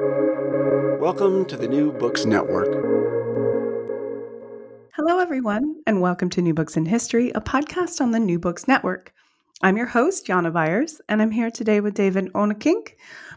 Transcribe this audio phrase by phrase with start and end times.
[0.00, 2.66] Welcome to the New Books Network.
[4.96, 8.66] Hello, everyone, and welcome to New Books in History, a podcast on the New Books
[8.66, 9.14] Network.
[9.62, 12.94] I'm your host, Jana Byars, and I'm here today with David Onnekink,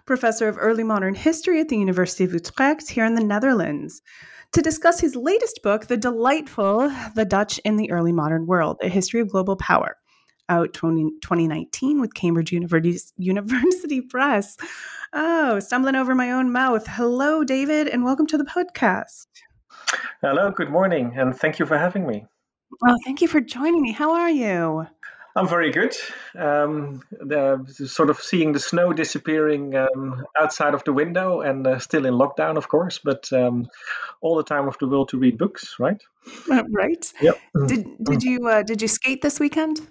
[0.08, 4.02] professor of early modern history at the University of Utrecht here in the Netherlands,
[4.54, 8.90] to discuss his latest book, the delightful The Dutch in the Early Modern World A
[8.90, 9.96] History of Global Power,
[10.50, 14.58] out 20, 2019 with Cambridge University, University Press.
[15.14, 16.86] Oh, stumbling over my own mouth.
[16.88, 19.28] Hello, David, and welcome to the podcast.
[20.22, 22.26] Hello, good morning, and thank you for having me.
[22.86, 23.92] Oh, thank you for joining me.
[23.92, 24.88] How are you?
[25.36, 25.96] I'm very good.
[26.36, 31.78] Um, the, sort of seeing the snow disappearing um, outside of the window, and uh,
[31.78, 33.68] still in lockdown, of course, but um,
[34.22, 36.02] all the time of the world to read books, right?
[36.52, 37.14] Uh, right.
[37.22, 37.40] Yep.
[37.68, 39.88] Did Did you uh, Did you skate this weekend?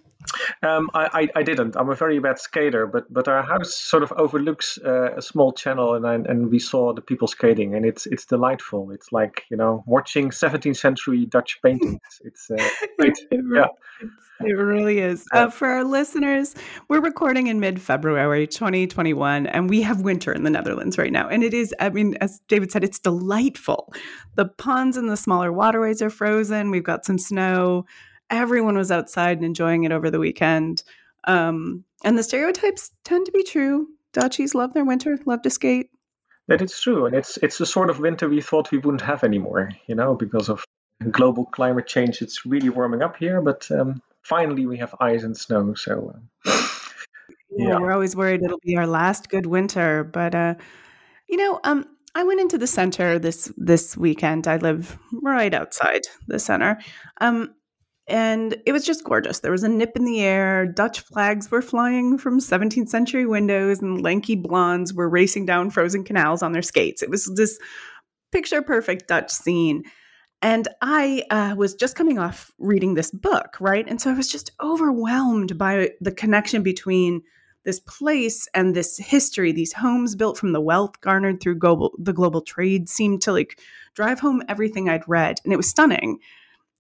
[0.63, 1.77] Um, I, I, I, didn't.
[1.77, 5.53] I'm a very bad skater, but but our house sort of overlooks uh, a small
[5.53, 8.91] channel, and I, and we saw the people skating, and it's it's delightful.
[8.91, 12.01] It's like you know watching 17th century Dutch paintings.
[12.25, 12.57] It's uh,
[12.99, 13.19] great.
[13.31, 13.67] it, yeah.
[14.41, 15.27] It really is.
[15.33, 16.55] Uh, for our listeners,
[16.89, 21.27] we're recording in mid February 2021, and we have winter in the Netherlands right now.
[21.27, 23.95] And it is, I mean, as David said, it's delightful.
[24.35, 26.71] The ponds and the smaller waterways are frozen.
[26.71, 27.87] We've got some snow
[28.31, 30.83] everyone was outside and enjoying it over the weekend.
[31.25, 33.89] Um, and the stereotypes tend to be true.
[34.13, 35.91] Dutchies love their winter, love to skate.
[36.49, 39.25] That is true, and it's it's the sort of winter we thought we wouldn't have
[39.25, 39.73] anymore.
[39.89, 40.65] You know, because of
[41.11, 43.41] global climate change, it's really warming up here.
[43.41, 45.75] But um, finally, we have ice and snow.
[45.75, 46.53] So, uh,
[47.51, 47.71] yeah.
[47.71, 47.79] yeah.
[47.79, 50.05] we're always worried it'll be our last good winter.
[50.05, 50.55] But uh,
[51.29, 54.47] you know, um, I went into the center this this weekend.
[54.47, 56.79] I live right outside the center.
[57.21, 57.56] Um,
[58.09, 59.41] and it was just gorgeous.
[59.41, 60.65] There was a nip in the air.
[60.65, 66.05] Dutch flags were flying from 17th century windows, and lanky blondes were racing down frozen
[66.05, 67.03] canals on their skates.
[67.03, 67.59] It was this
[68.31, 69.83] picture perfect Dutch scene.
[70.43, 73.87] And I uh, was just coming off reading this book, right?
[73.89, 77.23] And so I was just overwhelmed by the connection between
[77.65, 79.51] this place and this history.
[79.51, 83.61] These homes built from the wealth garnered through global, the global trade seemed to like
[83.95, 85.41] drive home everything I'd read.
[85.43, 86.21] And it was stunning.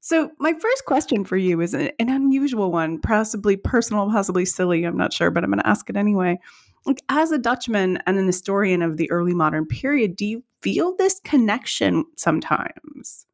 [0.07, 4.85] So, my first question for you is an unusual one, possibly personal, possibly silly.
[4.85, 6.39] I'm not sure, but I'm going to ask it anyway.
[7.09, 11.19] As a Dutchman and an historian of the early modern period, do you feel this
[11.25, 13.27] connection sometimes?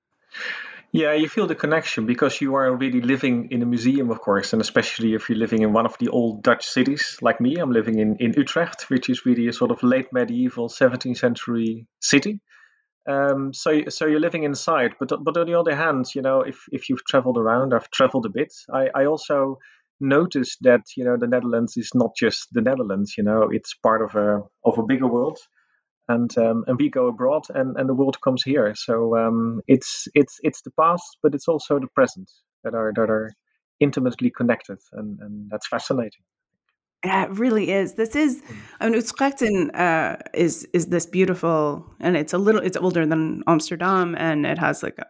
[0.92, 4.54] Yeah, you feel the connection because you are really living in a museum, of course,
[4.54, 7.56] and especially if you're living in one of the old Dutch cities like me.
[7.56, 11.86] I'm living in, in Utrecht, which is really a sort of late medieval 17th century
[12.00, 12.40] city.
[13.08, 16.64] Um, so so you're living inside, but but on the other hand, you know, if
[16.70, 18.52] if you've traveled around, I've traveled a bit.
[18.72, 19.58] I, I also
[20.00, 23.14] noticed that you know the Netherlands is not just the Netherlands.
[23.18, 25.38] You know, it's part of a of a bigger world,
[26.08, 28.74] and um, and we go abroad, and, and the world comes here.
[28.76, 32.30] So um, it's it's it's the past, but it's also the present
[32.62, 33.32] that are that are
[33.80, 36.22] intimately connected, and and that's fascinating.
[37.04, 37.94] Yeah, it really is.
[37.94, 38.56] This is, mm.
[38.80, 43.42] I mean, Utrechten uh, is is this beautiful, and it's a little, it's older than
[43.48, 45.06] Amsterdam, and it has like a,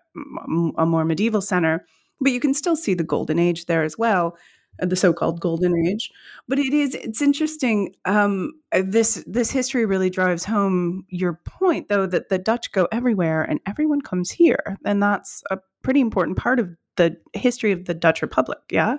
[0.79, 1.85] a more medieval center,
[2.21, 4.37] but you can still see the golden age there as well,
[4.83, 6.11] uh, the so-called golden age.
[6.49, 7.95] But it is, it's interesting.
[8.07, 13.43] Um, this this history really drives home your point, though, that the Dutch go everywhere
[13.43, 17.95] and everyone comes here, and that's a pretty important part of the history of the
[17.95, 18.59] Dutch Republic.
[18.71, 18.97] Yeah.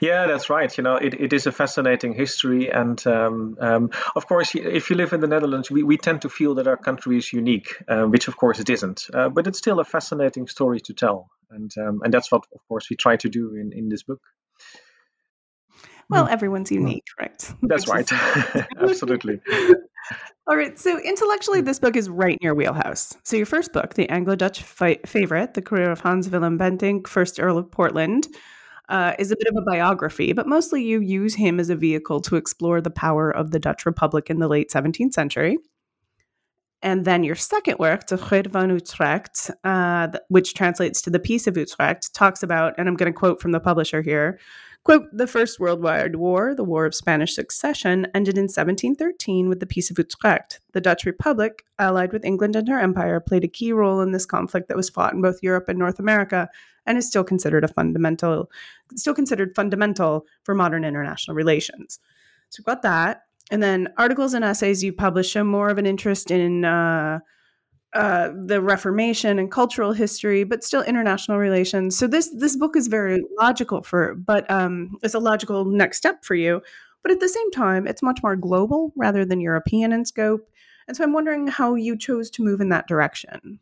[0.00, 0.76] Yeah, that's right.
[0.76, 2.70] You know, it, it is a fascinating history.
[2.70, 6.28] And um, um, of course, if you live in the Netherlands, we, we tend to
[6.28, 9.06] feel that our country is unique, uh, which of course it isn't.
[9.12, 11.30] Uh, but it's still a fascinating story to tell.
[11.50, 14.20] And, um, and that's what, of course, we try to do in, in this book.
[16.08, 16.30] Well, mm.
[16.30, 16.76] everyone's mm.
[16.76, 17.52] unique, right?
[17.62, 18.08] That's right.
[18.80, 19.40] Absolutely.
[20.46, 20.78] All right.
[20.78, 23.16] So, intellectually, this book is right in your wheelhouse.
[23.24, 27.02] So, your first book, The Anglo Dutch fi- Favorite, The Career of Hans Willem Bentinck,
[27.02, 28.28] 1st Earl of Portland,
[28.88, 32.20] uh, is a bit of a biography, but mostly you use him as a vehicle
[32.20, 35.58] to explore the power of the Dutch Republic in the late 17th century.
[36.82, 41.46] And then your second work, De Vrede van Utrecht, uh, which translates to the Peace
[41.46, 44.38] of Utrecht, talks about, and I'm going to quote from the publisher here,
[44.86, 49.66] quote, the First Worldwide War, the War of Spanish Succession, ended in 1713 with the
[49.66, 50.60] Peace of Utrecht.
[50.74, 54.24] The Dutch Republic, allied with England and her empire, played a key role in this
[54.24, 56.48] conflict that was fought in both Europe and North America
[56.86, 58.48] and is still considered a fundamental,
[58.94, 61.98] still considered fundamental for modern international relations.
[62.50, 65.86] So we've got that, and then articles and essays you publish show more of an
[65.86, 67.18] interest in uh,
[67.94, 71.96] uh, the Reformation and cultural history, but still international relations.
[71.96, 76.24] So this this book is very logical for, but um, it's a logical next step
[76.24, 76.62] for you.
[77.02, 80.48] But at the same time, it's much more global rather than European in scope.
[80.88, 83.60] And so I'm wondering how you chose to move in that direction.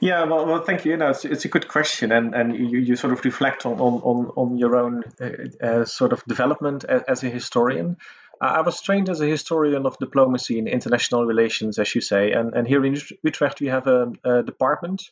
[0.00, 0.96] Yeah, well, well thank you.
[0.96, 4.30] No, it's, it's a good question, and and you, you sort of reflect on on
[4.36, 7.96] on, your own uh, uh, sort of development as, as a historian.
[8.40, 12.54] I was trained as a historian of diplomacy and international relations, as you say, and
[12.54, 15.02] and here in Utrecht we have a, a department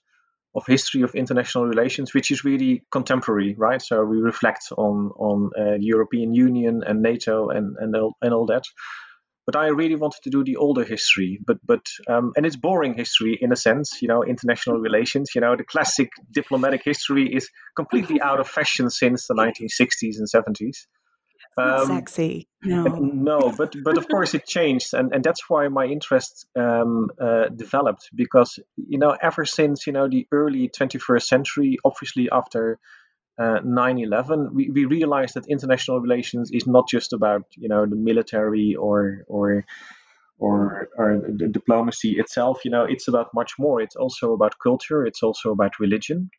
[0.55, 3.83] of history of international relations, which is really contemporary, right?
[3.83, 8.47] So we reflect on on uh, European Union and NATO and and all, and all
[8.47, 8.65] that.
[9.47, 12.95] But I really wanted to do the older history, but but um, and it's boring
[12.95, 15.35] history in a sense, you know, international relations.
[15.35, 20.29] You know, the classic diplomatic history is completely out of fashion since the 1960s and
[20.29, 20.87] 70s.
[21.57, 22.49] Um, sexy.
[22.63, 22.83] No.
[22.85, 27.49] no, but but of course it changed, and, and that's why my interest um, uh,
[27.49, 32.79] developed because you know ever since you know the early 21st century, obviously after
[33.39, 37.97] uh, 9/11, we, we realized that international relations is not just about you know the
[37.97, 39.65] military or or
[40.39, 42.65] or, or the diplomacy itself.
[42.65, 43.81] You know, it's about much more.
[43.81, 45.05] It's also about culture.
[45.07, 46.31] It's also about religion.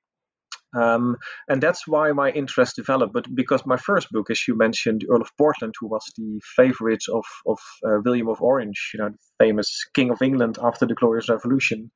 [0.76, 1.18] Um,
[1.48, 3.14] and that's why my interest developed.
[3.14, 6.42] But because my first book, as you mentioned, The Earl of Portland, who was the
[6.56, 10.86] favorite of, of uh, William of Orange, you know, the famous King of England after
[10.86, 11.92] the Glorious Revolution,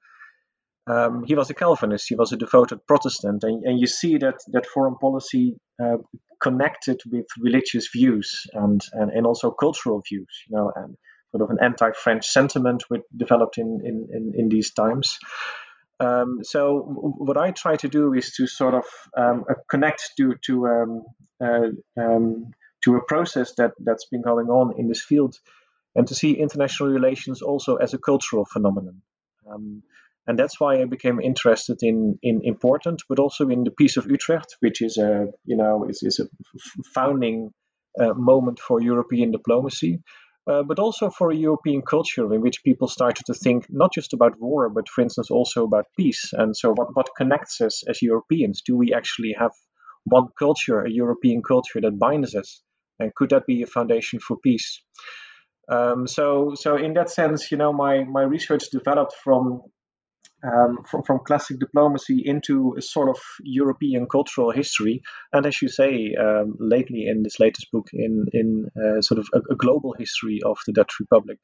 [0.90, 2.10] um, he was a Calvinist.
[2.10, 5.98] He was a devoted Protestant, and, and you see that that foreign policy uh,
[6.42, 10.44] connected with religious views and, and and also cultural views.
[10.48, 10.96] You know, and
[11.32, 15.20] sort of an anti-French sentiment which developed in in, in, in these times.
[16.00, 18.86] Um, so what I try to do is to sort of
[19.18, 21.04] um, uh, connect to to um,
[21.44, 22.52] uh, um,
[22.84, 25.36] to a process that that's been going on in this field,
[25.96, 29.02] and to see international relations also as a cultural phenomenon.
[29.52, 29.84] Um,
[30.26, 34.06] and that's why I became interested in in important, but also in the Peace of
[34.06, 36.28] Utrecht, which is a you know is, is a
[36.94, 37.52] founding
[38.00, 40.02] uh, moment for European diplomacy
[40.48, 44.14] uh, but also for a European culture in which people started to think not just
[44.14, 46.32] about war, but for instance also about peace.
[46.34, 48.62] And so, what, what connects us as Europeans?
[48.62, 49.52] Do we actually have
[50.06, 52.62] one culture, a European culture that binds us?
[53.00, 54.82] And could that be a foundation for peace?
[55.70, 59.62] Um, so, so in that sense, you know, my my research developed from
[60.44, 65.02] um, from, from classic diplomacy into a sort of European cultural history,
[65.34, 69.28] and as you say, um, lately in this latest book, in in uh, sort of
[69.34, 71.40] a, a, global history of the Dutch Republic,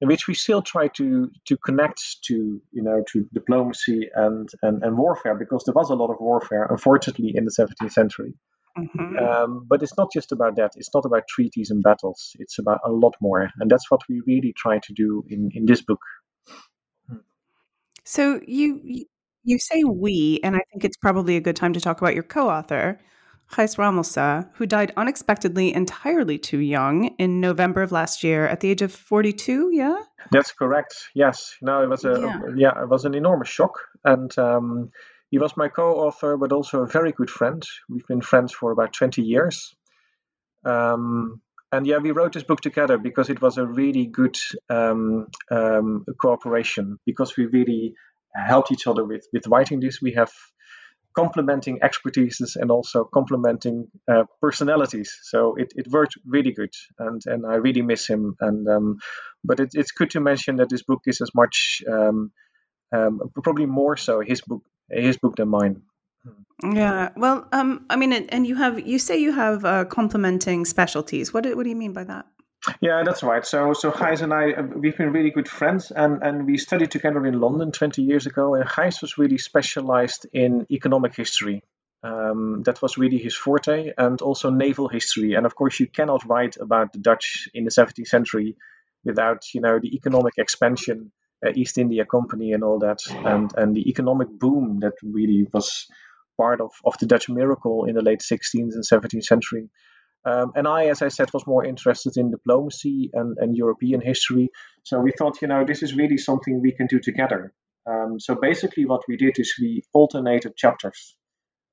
[0.00, 4.82] in which we still try to to connect to you know to diplomacy and and,
[4.82, 8.34] and warfare, because there was a lot of warfare, unfortunately, in the 17th century.
[8.76, 9.18] Mm-hmm.
[9.18, 10.72] Um, but it's not just about that.
[10.76, 12.36] It's not about treaties and battles.
[12.38, 15.66] It's about a lot more, and that's what we really try to do in in
[15.66, 16.00] this book.
[18.08, 19.04] So you
[19.44, 22.22] you say we, and I think it's probably a good time to talk about your
[22.22, 22.98] co-author,
[23.52, 28.70] Gijs Rommelse, who died unexpectedly entirely too young in November of last year at the
[28.70, 29.98] age of 42, yeah?
[30.32, 30.94] That's correct.
[31.14, 31.54] Yes.
[31.60, 34.90] No, it was a yeah, yeah it was an enormous shock and um,
[35.30, 37.62] he was my co-author but also a very good friend.
[37.90, 39.76] We've been friends for about 20 years.
[40.64, 41.42] Um,
[41.72, 44.36] and yeah, we wrote this book together because it was a really good
[44.70, 47.94] um, um, cooperation because we really
[48.34, 50.00] helped each other with with writing this.
[50.00, 50.32] We have
[51.14, 55.18] complementing expertises and also complementing uh, personalities.
[55.22, 58.36] So it, it worked really good, and and I really miss him.
[58.40, 58.98] And um,
[59.44, 62.32] but it, it's good to mention that this book is as much, um,
[62.92, 65.82] um, probably more so his book his book than mine.
[66.62, 67.10] Yeah.
[67.16, 71.32] Well, um, I mean, and you have you say you have uh, complementing specialties.
[71.32, 72.26] What do, what do you mean by that?
[72.80, 73.46] Yeah, that's right.
[73.46, 76.90] So, so Gijs and I, uh, we've been really good friends, and, and we studied
[76.90, 78.54] together in London 20 years ago.
[78.54, 81.62] And Gijs was really specialized in economic history.
[82.02, 85.34] Um, that was really his forte, and also naval history.
[85.34, 88.56] And of course, you cannot write about the Dutch in the 17th century
[89.04, 91.12] without, you know, the economic expansion,
[91.44, 95.86] uh, East India Company, and all that, and and the economic boom that really was
[96.38, 99.68] part of, of the Dutch miracle in the late 16th and 17th century.
[100.24, 104.50] Um, and I, as I said, was more interested in diplomacy and, and European history.
[104.84, 107.52] So we thought, you know, this is really something we can do together.
[107.86, 111.16] Um, so basically, what we did is we alternated chapters.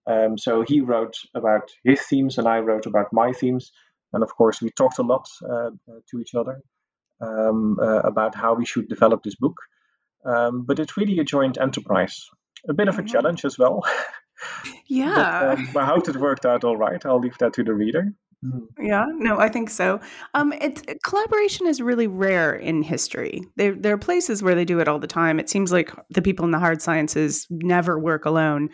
[0.08, 3.72] Um, so he wrote about his themes, and I wrote about my themes.
[4.14, 5.72] And of course, we talked a lot uh,
[6.12, 6.62] to each other
[7.22, 9.58] um, uh, about how we should develop this book.
[10.26, 12.26] Um, but it's really a joint enterprise.
[12.70, 13.08] A bit of a mm-hmm.
[13.08, 13.84] challenge as well.
[14.88, 15.56] Yeah.
[15.56, 17.04] But, um, I hope it worked out all right.
[17.06, 18.14] I'll leave that to the reader.
[18.44, 18.86] Mm-hmm.
[18.86, 20.00] Yeah, no, I think so.
[20.34, 23.42] Um, it's collaboration is really rare in history.
[23.56, 25.40] There, there are places where they do it all the time.
[25.40, 28.70] It seems like the people in the hard sciences never work alone,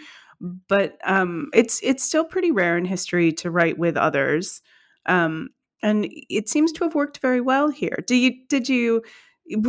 [0.68, 4.62] but um, it's it's still pretty rare in history to write with others.
[5.06, 5.50] Um,
[5.84, 7.98] and it seems to have worked very well here.
[8.06, 9.04] Do you did you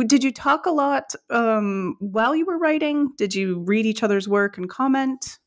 [0.05, 3.11] did you talk a lot um, while you were writing?
[3.17, 5.39] Did you read each other's work and comment?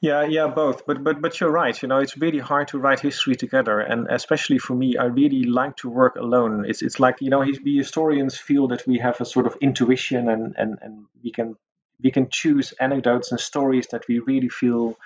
[0.00, 0.86] Yeah, yeah, both.
[0.86, 1.80] But but but you're right.
[1.80, 5.44] You know, it's really hard to write history together, and especially for me, I really
[5.44, 6.64] like to work alone.
[6.66, 10.28] It's it's like you know, we historians feel that we have a sort of intuition,
[10.28, 11.56] and and and we can
[12.02, 14.96] we can choose anecdotes and stories that we really feel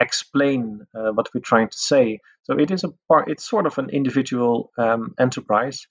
[0.00, 2.20] explain uh, what we're trying to say.
[2.44, 3.30] So it is a part.
[3.30, 5.86] It's sort of an individual um, enterprise.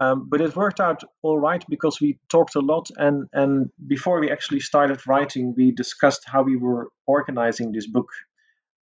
[0.00, 4.20] Um, but it worked out all right because we talked a lot, and and before
[4.20, 8.08] we actually started writing, we discussed how we were organizing this book,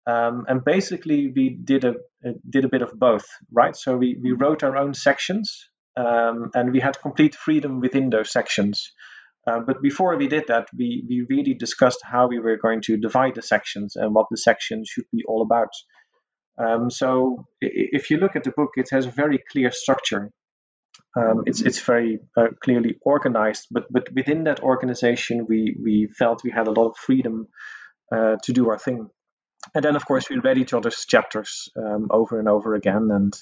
[0.06, 1.94] um, and basically we did a,
[2.24, 3.76] a, did a bit of both, right?
[3.76, 8.32] So we we wrote our own sections, um, and we had complete freedom within those
[8.32, 8.90] sections.
[9.46, 12.96] Uh, but before we did that, we we really discussed how we were going to
[12.96, 15.70] divide the sections and what the sections should be all about.
[16.58, 20.30] Um, so if you look at the book, it has a very clear structure.
[21.16, 26.42] Um, it's it's very uh, clearly organized, but but within that organization, we we felt
[26.42, 27.46] we had a lot of freedom
[28.14, 29.08] uh, to do our thing.
[29.74, 33.32] And then, of course, we read each other's chapters um, over and over again, and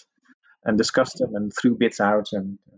[0.65, 2.77] and discussed them and threw bits out, and uh,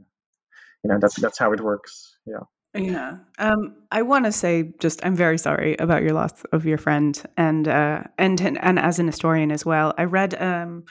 [0.85, 2.17] you know that's that's how it works.
[2.27, 2.45] Yeah.
[2.77, 3.19] Yeah.
[3.39, 7.21] Um, I want to say just I'm very sorry about your loss of your friend,
[7.37, 9.95] and uh, and and as an historian as well.
[9.97, 10.85] I read um,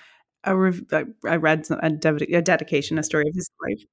[0.43, 0.85] a rev-
[1.25, 3.83] I read a, de- a dedication, a story of his life,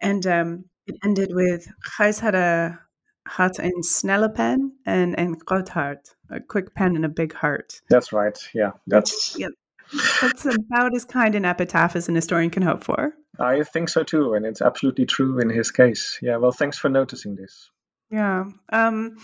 [0.00, 1.66] and um, it ended with
[1.98, 2.80] Gijs had a
[3.26, 7.80] had een snelle pen and een groot hart, a quick pen and a big heart.
[7.88, 8.38] That's right.
[8.52, 9.48] Yeah, that's yeah,
[10.20, 13.14] that's about as kind an epitaph as an historian can hope for.
[13.38, 16.18] I think so too, and it's absolutely true in his case.
[16.22, 16.36] Yeah.
[16.36, 17.70] Well, thanks for noticing this.
[18.10, 18.44] Yeah.
[18.72, 19.16] Um,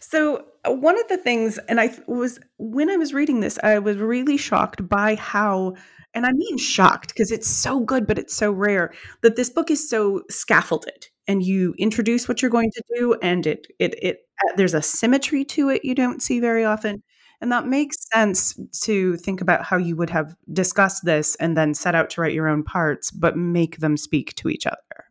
[0.00, 3.96] so one of the things, and I was when I was reading this, I was
[3.96, 5.74] really shocked by how,
[6.14, 8.92] and I mean shocked because it's so good, but it's so rare
[9.22, 13.46] that this book is so scaffolded, and you introduce what you're going to do, and
[13.46, 17.02] it it it uh, there's a symmetry to it you don't see very often.
[17.40, 21.74] And that makes sense to think about how you would have discussed this and then
[21.74, 25.06] set out to write your own parts, but make them speak to each other.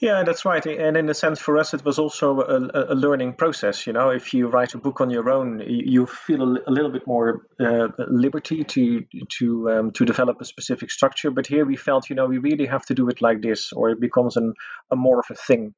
[0.00, 0.64] Yeah, that's right.
[0.66, 3.86] And in a sense, for us, it was also a, a learning process.
[3.86, 7.06] You know, if you write a book on your own, you feel a, little bit
[7.06, 9.04] more uh, liberty to
[9.38, 11.30] to um, to develop a specific structure.
[11.30, 13.90] But here we felt, you know, we really have to do it like this, or
[13.90, 14.54] it becomes an,
[14.90, 15.74] a more of a thing.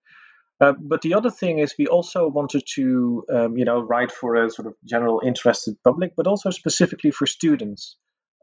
[0.61, 4.37] Uh, but the other thing is, we also wanted to, um, you know, write for
[4.37, 7.97] a sort of general interested public, but also specifically for students.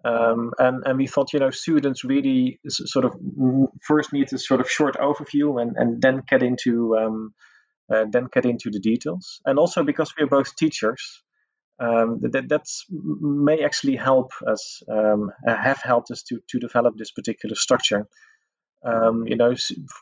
[0.03, 3.15] Um, and, and we thought, you know, students really sort of
[3.81, 7.33] first need a sort of short overview and, and then get into um,
[7.93, 9.41] uh, then get into the details.
[9.45, 11.21] And also because we're both teachers,
[11.79, 17.11] um, that that's may actually help us um, have helped us to to develop this
[17.11, 18.07] particular structure.
[18.83, 19.53] Um, you know,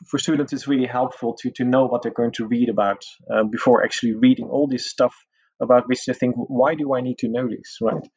[0.06, 3.44] for students, it's really helpful to to know what they're going to read about uh,
[3.44, 5.14] before actually reading all this stuff
[5.60, 8.08] about which they think, why do I need to know this, right?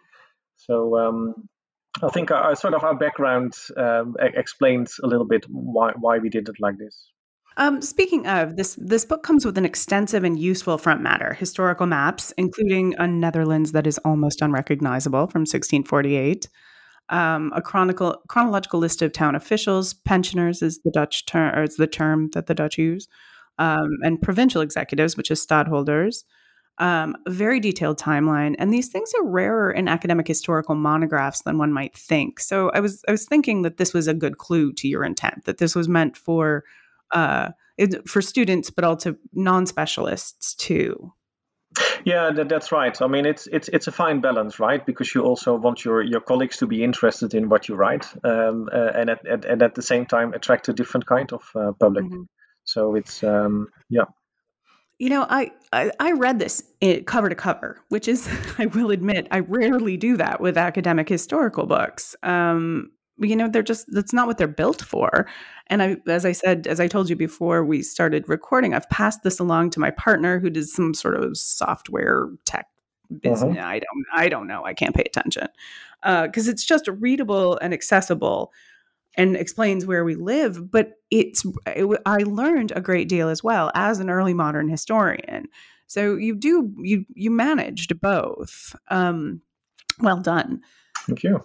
[0.55, 1.49] So um,
[2.01, 6.29] I think our, sort of our background um, explains a little bit why why we
[6.29, 7.11] did it like this.
[7.55, 11.85] Um, speaking of this, this book comes with an extensive and useful front matter, historical
[11.85, 16.47] maps, including a Netherlands that is almost unrecognizable from 1648,
[17.09, 21.75] um, a chronicle chronological list of town officials, pensioners is the Dutch term, or is
[21.75, 23.07] the term that the Dutch use,
[23.59, 26.23] um, and provincial executives, which is stadholders
[26.79, 31.57] um, a very detailed timeline and these things are rarer in academic historical monographs than
[31.57, 34.73] one might think so i was i was thinking that this was a good clue
[34.73, 36.63] to your intent that this was meant for
[37.11, 37.49] uh,
[38.07, 41.13] for students but also non-specialists too
[42.05, 42.99] yeah, that, that's right.
[43.01, 44.85] I mean, it's it's it's a fine balance, right?
[44.85, 48.69] Because you also want your, your colleagues to be interested in what you write, um,
[48.71, 51.71] uh, and at, at, and at the same time attract a different kind of uh,
[51.79, 52.05] public.
[52.05, 52.23] Mm-hmm.
[52.63, 54.05] So it's um, yeah.
[54.99, 56.63] You know, I, I, I read this
[57.05, 61.65] cover to cover, which is, I will admit, I rarely do that with academic historical
[61.65, 62.15] books.
[62.23, 65.27] Um, you know, they're just that's not what they're built for.
[65.67, 69.23] And I, as I said, as I told you before we started recording, I've passed
[69.23, 72.67] this along to my partner who does some sort of software tech
[73.21, 73.57] business.
[73.57, 73.67] Uh-huh.
[73.67, 74.65] I don't, I don't know.
[74.65, 75.47] I can't pay attention
[76.01, 78.51] because uh, it's just readable and accessible
[79.15, 83.71] and explains where we live but it's it, i learned a great deal as well
[83.75, 85.47] as an early modern historian
[85.87, 89.41] so you do you you managed both um
[89.99, 90.61] well done
[91.05, 91.39] thank you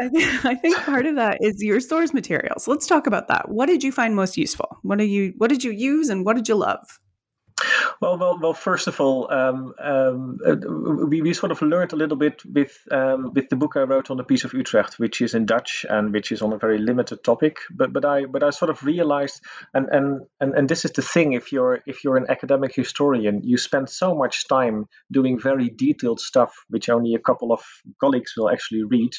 [0.00, 2.66] I think, I think part of that is your source materials.
[2.66, 3.50] Let's talk about that.
[3.50, 4.78] What did you find most useful?
[4.82, 6.98] What do you what did you use and what did you love?
[8.00, 8.54] Well, well, well.
[8.54, 10.56] First of all, um, um, uh,
[11.06, 14.10] we, we sort of learned a little bit with um, with the book I wrote
[14.10, 16.78] on the Peace of Utrecht, which is in Dutch and which is on a very
[16.78, 17.58] limited topic.
[17.70, 19.40] But but I but I sort of realized,
[19.72, 23.42] and and and, and this is the thing: if you're if you're an academic historian,
[23.44, 27.62] you spend so much time doing very detailed stuff, which only a couple of
[28.00, 29.12] colleagues will actually read.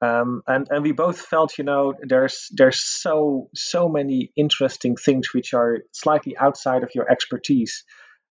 [0.00, 5.34] Um, and and we both felt, you know, there's there's so so many interesting things
[5.34, 7.84] which are slightly outside of your expertise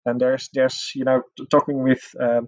[0.05, 2.47] and there's there's you know talking with um,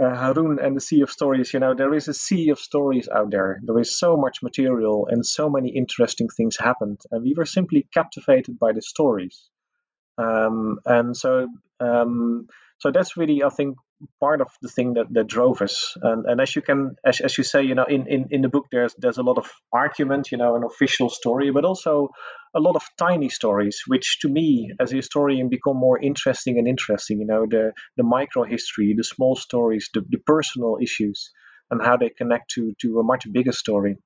[0.00, 3.08] uh, Haroun and the Sea of Stories, you know, there is a sea of stories
[3.08, 3.60] out there.
[3.62, 7.86] There is so much material and so many interesting things happened, and we were simply
[7.94, 9.48] captivated by the stories.
[10.18, 11.46] Um, and so,
[11.78, 12.48] um,
[12.78, 13.76] so that's really, I think,
[14.20, 15.94] part of the thing that, that drove us.
[16.02, 18.48] And, and as you can, as, as you say, you know, in, in, in the
[18.48, 22.10] book, there's there's a lot of argument, you know, an official story, but also
[22.54, 26.68] a lot of tiny stories, which to me as a historian become more interesting and
[26.68, 27.20] interesting.
[27.20, 31.30] You know, the the micro history, the small stories, the, the personal issues,
[31.70, 33.96] and how they connect to to a much bigger story.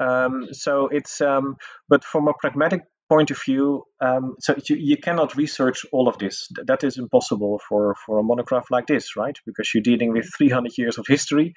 [0.00, 1.56] Um, so it's um,
[1.88, 6.16] but from a pragmatic point of view, um, so you, you cannot research all of
[6.16, 6.48] this.
[6.64, 9.36] That is impossible for, for a monograph like this, right?
[9.44, 11.52] Because you're dealing with 300 years of history,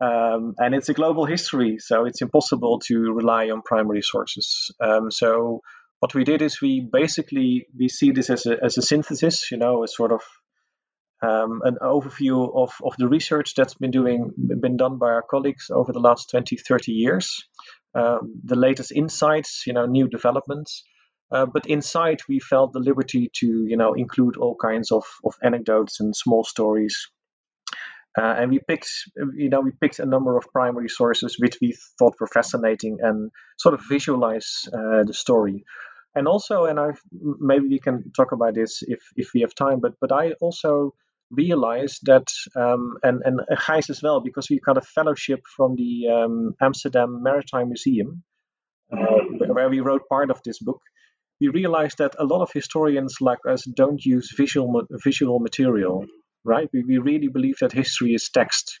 [0.00, 4.70] um, and it's a global history, so it's impossible to rely on primary sources.
[4.80, 5.62] Um, so
[5.98, 9.58] what we did is we basically we see this as a, as a synthesis, you
[9.58, 10.20] know, a sort of
[11.22, 15.70] um, an overview of, of the research that's been doing been done by our colleagues
[15.70, 17.48] over the last 20 30 years
[17.94, 20.84] um, the latest insights, you know, new developments.
[21.30, 25.34] Uh, but inside, we felt the liberty to, you know, include all kinds of, of
[25.42, 27.08] anecdotes and small stories.
[28.16, 28.88] Uh, and we picked,
[29.34, 33.30] you know, we picked a number of primary sources which we thought were fascinating and
[33.58, 35.64] sort of visualize uh, the story.
[36.14, 36.90] And also, and I
[37.40, 39.80] maybe we can talk about this if if we have time.
[39.80, 40.94] But but I also
[41.36, 46.08] realized that, um, and, and Gijs as well, because we got a fellowship from the
[46.08, 48.22] um, Amsterdam Maritime Museum,
[48.92, 49.22] uh,
[49.52, 50.80] where we wrote part of this book,
[51.40, 56.04] we realized that a lot of historians like us don't use visual visual material,
[56.44, 56.68] right?
[56.72, 58.80] We, we really believe that history is text.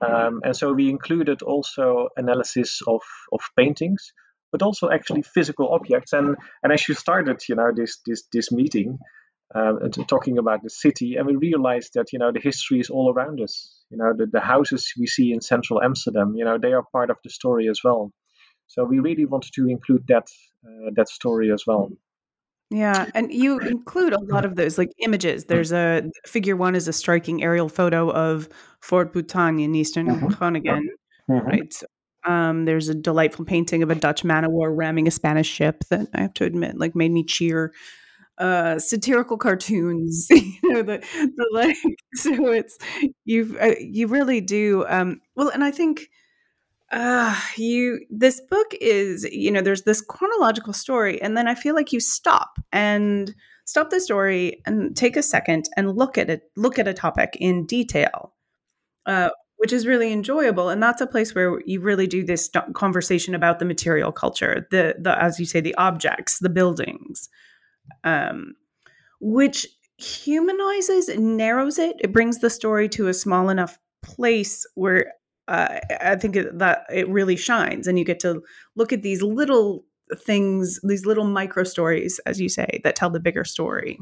[0.00, 4.12] Um, and so we included also analysis of, of paintings,
[4.52, 6.12] but also actually physical objects.
[6.12, 8.98] And, and as you started, you know, this, this, this meeting,
[9.54, 9.72] uh,
[10.08, 13.40] talking about the city, and we realized that you know the history is all around
[13.40, 13.84] us.
[13.90, 17.10] You know, the, the houses we see in central Amsterdam, you know, they are part
[17.10, 18.10] of the story as well.
[18.66, 20.28] So we really wanted to include that
[20.66, 21.90] uh, that story as well.
[22.70, 25.44] Yeah, and you include a lot of those like images.
[25.44, 28.48] There's a figure one is a striking aerial photo of
[28.80, 30.26] Fort Bourtange in eastern mm-hmm.
[31.30, 31.46] Mm-hmm.
[31.46, 31.82] right?
[32.26, 35.84] Um, there's a delightful painting of a Dutch man of war ramming a Spanish ship
[35.90, 37.72] that I have to admit, like, made me cheer
[38.38, 41.76] uh satirical cartoons you know the, the like
[42.14, 42.78] so it's
[43.24, 46.08] you uh, you really do um well and i think
[46.92, 51.74] uh you this book is you know there's this chronological story and then i feel
[51.74, 56.42] like you stop and stop the story and take a second and look at it
[56.56, 58.32] look at a topic in detail
[59.06, 63.34] uh which is really enjoyable and that's a place where you really do this conversation
[63.34, 67.28] about the material culture the the as you say the objects the buildings
[68.04, 68.54] um,
[69.20, 69.66] which
[69.98, 71.96] humanizes narrows it.
[72.00, 75.12] It brings the story to a small enough place where
[75.48, 78.42] uh, I think that it really shines, and you get to
[78.74, 79.84] look at these little
[80.18, 83.98] things, these little micro stories, as you say, that tell the bigger story.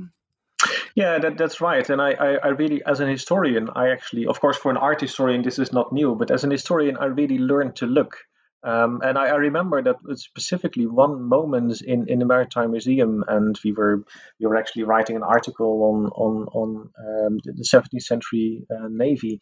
[0.94, 1.88] Yeah, that, that's right.
[1.90, 5.00] And I, I, I, really, as an historian, I actually, of course, for an art
[5.00, 8.16] historian, this is not new, but as an historian, I really learned to look
[8.64, 13.59] um, and I, I, remember that specifically one moment in, in the Maritime Museum, and
[13.62, 14.05] we were
[14.40, 19.40] we were actually writing an article on on on um, the 17th century uh, navy,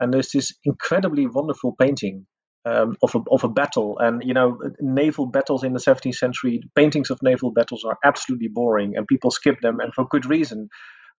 [0.00, 2.26] and there's this incredibly wonderful painting
[2.64, 6.62] um, of a of a battle, and you know naval battles in the 17th century,
[6.74, 10.70] paintings of naval battles are absolutely boring, and people skip them, and for good reason.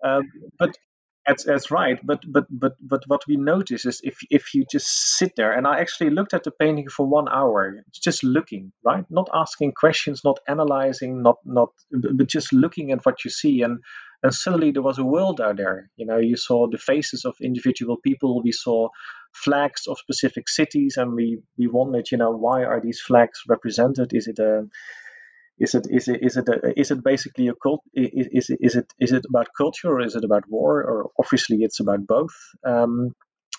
[0.04, 0.24] Um,
[0.58, 0.76] but
[1.26, 2.00] that's that's right.
[2.04, 5.66] But but but but what we notice is if if you just sit there, and
[5.66, 10.22] I actually looked at the painting for one hour, just looking, right, not asking questions,
[10.24, 13.80] not analyzing, not not, but just looking at what you see, and
[14.22, 15.90] and suddenly there was a world out there.
[15.96, 18.42] You know, you saw the faces of individual people.
[18.44, 18.90] We saw
[19.34, 24.14] flags of specific cities, and we we wondered, you know, why are these flags represented?
[24.14, 24.68] Is it a
[25.60, 27.82] is it is it is it a, is it basically a cult?
[27.94, 30.82] Is it is it is it about culture or is it about war?
[30.82, 32.34] Or obviously it's about both.
[32.66, 33.12] Um,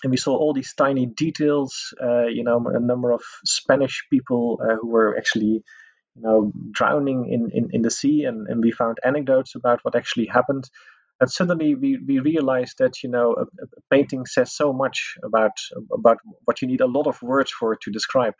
[0.03, 1.93] and we saw all these tiny details.
[2.01, 5.63] Uh, you know, a number of Spanish people uh, who were actually
[6.15, 9.95] you know, drowning in, in, in the sea, and, and we found anecdotes about what
[9.95, 10.69] actually happened.
[11.19, 15.53] And suddenly we, we realized that you know a, a painting says so much about
[15.93, 18.33] about what you need a lot of words for to describe.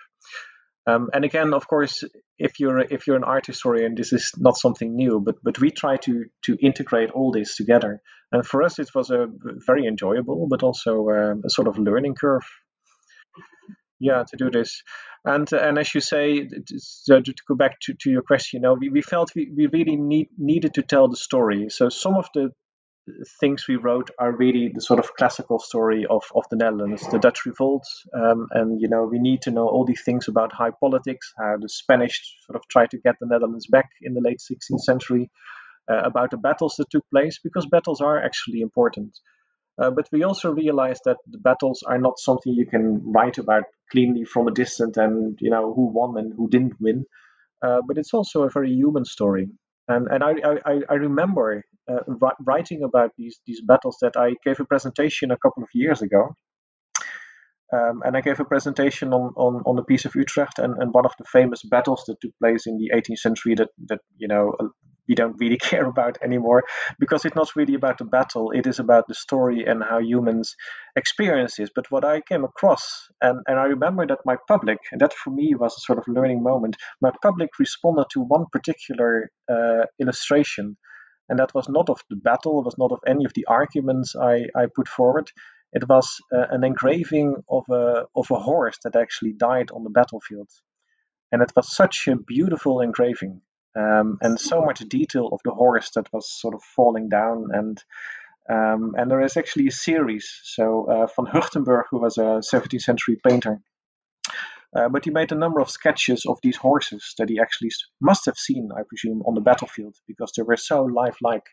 [0.87, 2.03] Um, and again, of course,
[2.37, 5.19] if you're if you're an art historian, this is not something new.
[5.19, 8.01] But but we try to to integrate all this together.
[8.31, 9.27] And for us, it was a
[9.65, 12.43] very enjoyable, but also uh, a sort of learning curve
[13.99, 14.83] yeah to do this
[15.23, 18.73] and and as you say so to go back to, to your question you know
[18.73, 22.27] we, we felt we, we really need needed to tell the story so some of
[22.33, 22.49] the
[23.39, 27.19] things we wrote are really the sort of classical story of, of the Netherlands, the
[27.19, 30.71] Dutch revolt, um, and you know we need to know all these things about high
[30.79, 34.39] politics, how the Spanish sort of tried to get the Netherlands back in the late
[34.39, 35.29] 16th century,
[35.89, 39.17] uh, about the battles that took place because battles are actually important.
[39.77, 43.63] Uh, but we also realized that the battles are not something you can write about
[43.91, 47.05] cleanly from a distance and you know who won and who didn't win.
[47.61, 49.49] Uh, but it's also a very human story.
[49.87, 50.33] And and I
[50.65, 51.63] I, I remember
[52.45, 56.35] writing about these these battles that I gave a presentation a couple of years ago.
[57.73, 60.93] Um, and I gave a presentation on, on, on the Peace of Utrecht and, and
[60.93, 64.27] one of the famous battles that took place in the 18th century that, that you
[64.27, 64.53] know
[65.07, 66.63] we don't really care about anymore.
[66.99, 70.55] Because it's not really about the battle it is about the story and how humans
[70.95, 71.69] experience this.
[71.75, 75.31] But what i came across and, and i remember that my public and that for
[75.31, 80.77] me was a sort of learning moment my public responded to one particular uh, illustration
[81.29, 84.15] and that was not of the battle it was not of any of the arguments
[84.15, 85.31] i, I put forward
[85.73, 89.89] it was uh, an engraving of a, of a horse that actually died on the
[89.89, 90.49] battlefield
[91.31, 93.41] and it was such a beautiful engraving
[93.75, 97.83] um, and so much detail of the horse that was sort of falling down and
[98.47, 100.39] um, and there is actually a series.
[100.43, 103.59] So uh, van Huchtenburg, who was a 17th century painter,
[104.75, 108.25] uh, but he made a number of sketches of these horses that he actually must
[108.25, 111.47] have seen, I presume, on the battlefield because they were so lifelike.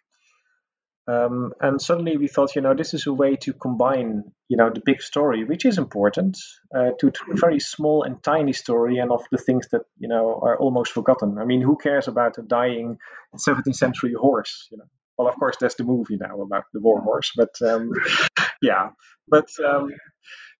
[1.09, 4.71] Um, and suddenly we thought, you know, this is a way to combine, you know,
[4.71, 6.39] the big story, which is important,
[6.75, 10.07] uh, to, to, a very small and tiny story, and of the things that you
[10.07, 11.39] know are almost forgotten.
[11.39, 12.99] I mean, who cares about a dying
[13.35, 14.69] 17th century horse?
[14.71, 14.85] You know,
[15.19, 17.91] well, of course, there's the movie now about the war horse, but um,
[18.63, 18.91] yeah,
[19.27, 19.91] but um,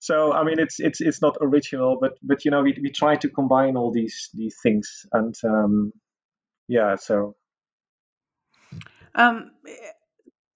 [0.03, 3.15] so I mean, it's it's it's not original, but but you know, we we try
[3.15, 5.93] to combine all these these things, and um,
[6.67, 7.37] yeah, so.
[9.15, 9.53] Um,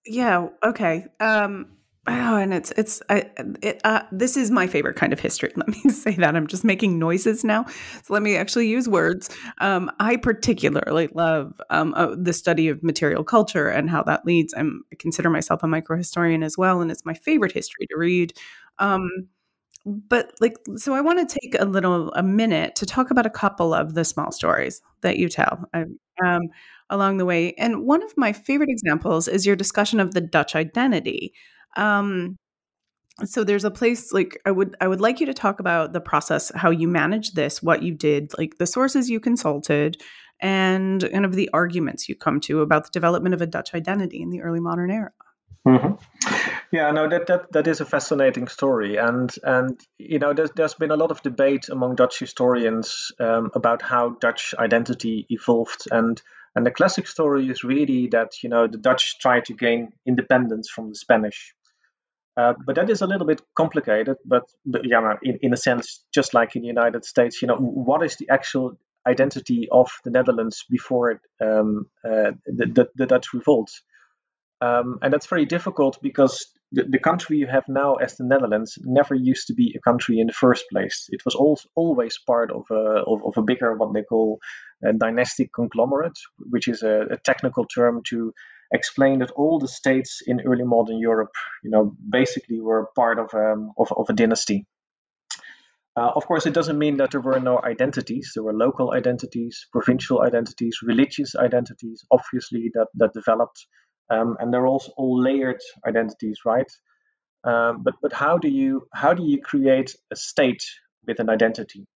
[0.05, 0.49] yeah.
[0.65, 1.07] Okay.
[1.21, 1.69] Um,
[2.09, 3.31] oh, and it's it's I,
[3.63, 3.81] it.
[3.85, 5.53] Uh, this is my favorite kind of history.
[5.57, 6.35] Let me say that.
[6.35, 7.67] I'm just making noises now,
[8.03, 9.31] so let me actually use words.
[9.59, 14.55] Um, I particularly love um, uh, the study of material culture and how that leads.
[14.57, 18.33] I'm, I consider myself a microhistorian as well, and it's my favorite history to read.
[18.81, 19.09] Um,
[19.87, 23.31] but like, so I want to take a little a minute to talk about a
[23.31, 25.65] couple of the small stories that you tell.
[25.75, 26.49] Um,
[26.91, 27.53] along the way.
[27.59, 31.33] And one of my favorite examples is your discussion of the Dutch identity.
[31.77, 32.37] Um,
[33.25, 36.01] so there's a place like I would I would like you to talk about the
[36.01, 40.03] process, how you managed this, what you did, like the sources you consulted,
[40.41, 44.21] and kind of the arguments you come to about the development of a Dutch identity
[44.21, 45.13] in the early modern era.
[45.67, 45.95] Mm-hmm.
[46.71, 50.75] Yeah, no, that, that that is a fascinating story, and and you know, there's there's
[50.75, 56.23] been a lot of debate among Dutch historians um, about how Dutch identity evolved, and
[56.55, 60.71] and the classic story is really that you know the Dutch tried to gain independence
[60.71, 61.55] from the Spanish.
[62.37, 64.19] Uh, but that is a little bit complicated.
[64.25, 67.57] But, but yeah, in, in a sense, just like in the United States, you know,
[67.57, 73.33] what is the actual identity of the Netherlands before um, uh, the, the, the, Dutch
[73.33, 73.71] revolt?
[74.61, 78.79] Um, and that's very difficult because the, the, country you have now as the Netherlands
[78.83, 81.09] never used to be a country in the first place.
[81.11, 84.39] It was all, always part of a, of, of a bigger, what they call
[84.83, 88.33] a dynastic conglomerate, which is a, a, technical term to
[88.73, 93.35] explain that all the states in early modern Europe, you know, basically were part of,
[93.35, 94.67] um, of, of a dynasty.
[95.97, 98.33] Uh, of course, it doesn't mean that there were no identities.
[98.35, 103.67] There were local identities, provincial identities, religious identities, obviously, that, that developed.
[104.11, 106.71] Um, and they're also all layered identities, right?
[107.45, 110.65] Um, but but how do you how do you create a state
[111.07, 111.87] with an identity?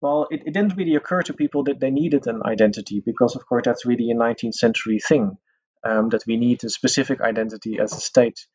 [0.00, 3.46] Well, it, it didn't really occur to people that they needed an identity because, of
[3.46, 5.38] course, that's really a 19th century thing
[5.84, 8.46] um, that we need a specific identity as a state.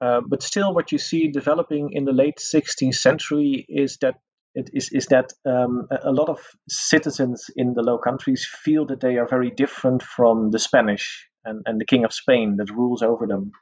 [0.00, 4.16] Uh, but still, what you see developing in the late 16th century is that
[4.56, 9.00] it is, is that um, a lot of citizens in the Low Countries feel that
[9.00, 13.02] they are very different from the Spanish and, and the King of Spain that rules
[13.02, 13.52] over them.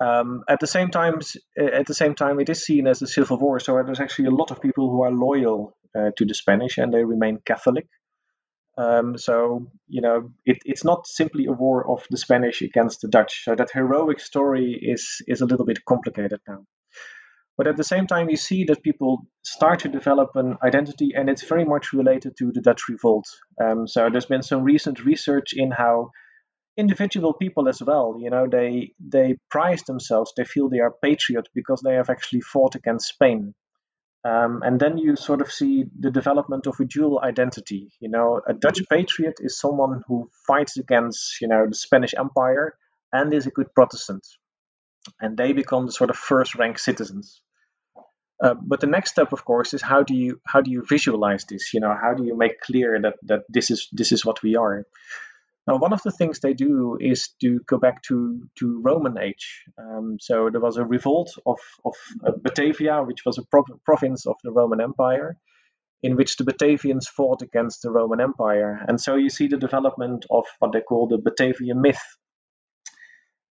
[0.00, 1.20] Um, at the same time,
[1.56, 3.58] at the same time, it is seen as a civil war.
[3.58, 6.92] So there's actually a lot of people who are loyal uh, to the Spanish and
[6.92, 7.88] they remain Catholic.
[8.76, 13.08] Um, so you know, it, it's not simply a war of the Spanish against the
[13.08, 13.44] Dutch.
[13.44, 16.64] So that heroic story is is a little bit complicated now.
[17.58, 21.28] But at the same time, you see that people start to develop an identity, and
[21.28, 23.26] it's very much related to the Dutch Revolt.
[23.60, 26.12] Um, so there's been some recent research in how
[26.76, 31.48] individual people as well, you know, they they prize themselves, they feel they are patriot
[31.52, 33.52] because they have actually fought against Spain.
[34.24, 37.90] Um, and then you sort of see the development of a dual identity.
[38.00, 42.76] You know, a Dutch patriot is someone who fights against, you know, the Spanish Empire
[43.12, 44.26] and is a good Protestant.
[45.20, 47.40] And they become the sort of first rank citizens.
[48.42, 51.44] Uh, but the next step, of course, is how do you how do you visualize
[51.44, 51.74] this?
[51.74, 54.56] You know, how do you make clear that that this is this is what we
[54.56, 54.84] are?
[55.68, 59.64] Now, one of the things they do is to go back to, to Roman age.
[59.76, 61.94] Um, so there was a revolt of, of
[62.26, 65.36] uh, Batavia, which was a pro- province of the Roman Empire,
[66.02, 68.82] in which the Batavians fought against the Roman Empire.
[68.88, 72.00] And so you see the development of what they call the Batavian myth.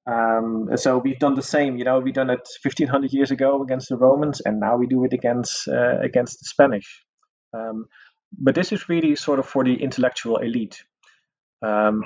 [0.08, 3.89] Um, so we've done the same, you know, we've done it 1500 years ago against
[3.89, 7.04] the Romans, and now we do it against uh, against the Spanish.
[7.54, 7.88] Um,
[8.32, 10.82] but this is really sort of for the intellectual elite.
[11.65, 12.04] Um,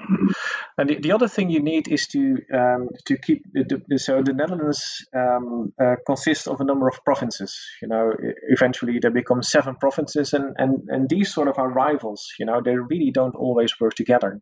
[0.77, 4.23] and the, the, other thing you need is to um, to keep the, the, so
[4.23, 7.59] the Netherlands um, uh, consists of a number of provinces.
[7.81, 8.13] You know,
[8.49, 12.29] eventually they become seven provinces, and and and these sort of are rivals.
[12.39, 14.41] You know, they really don't always work together.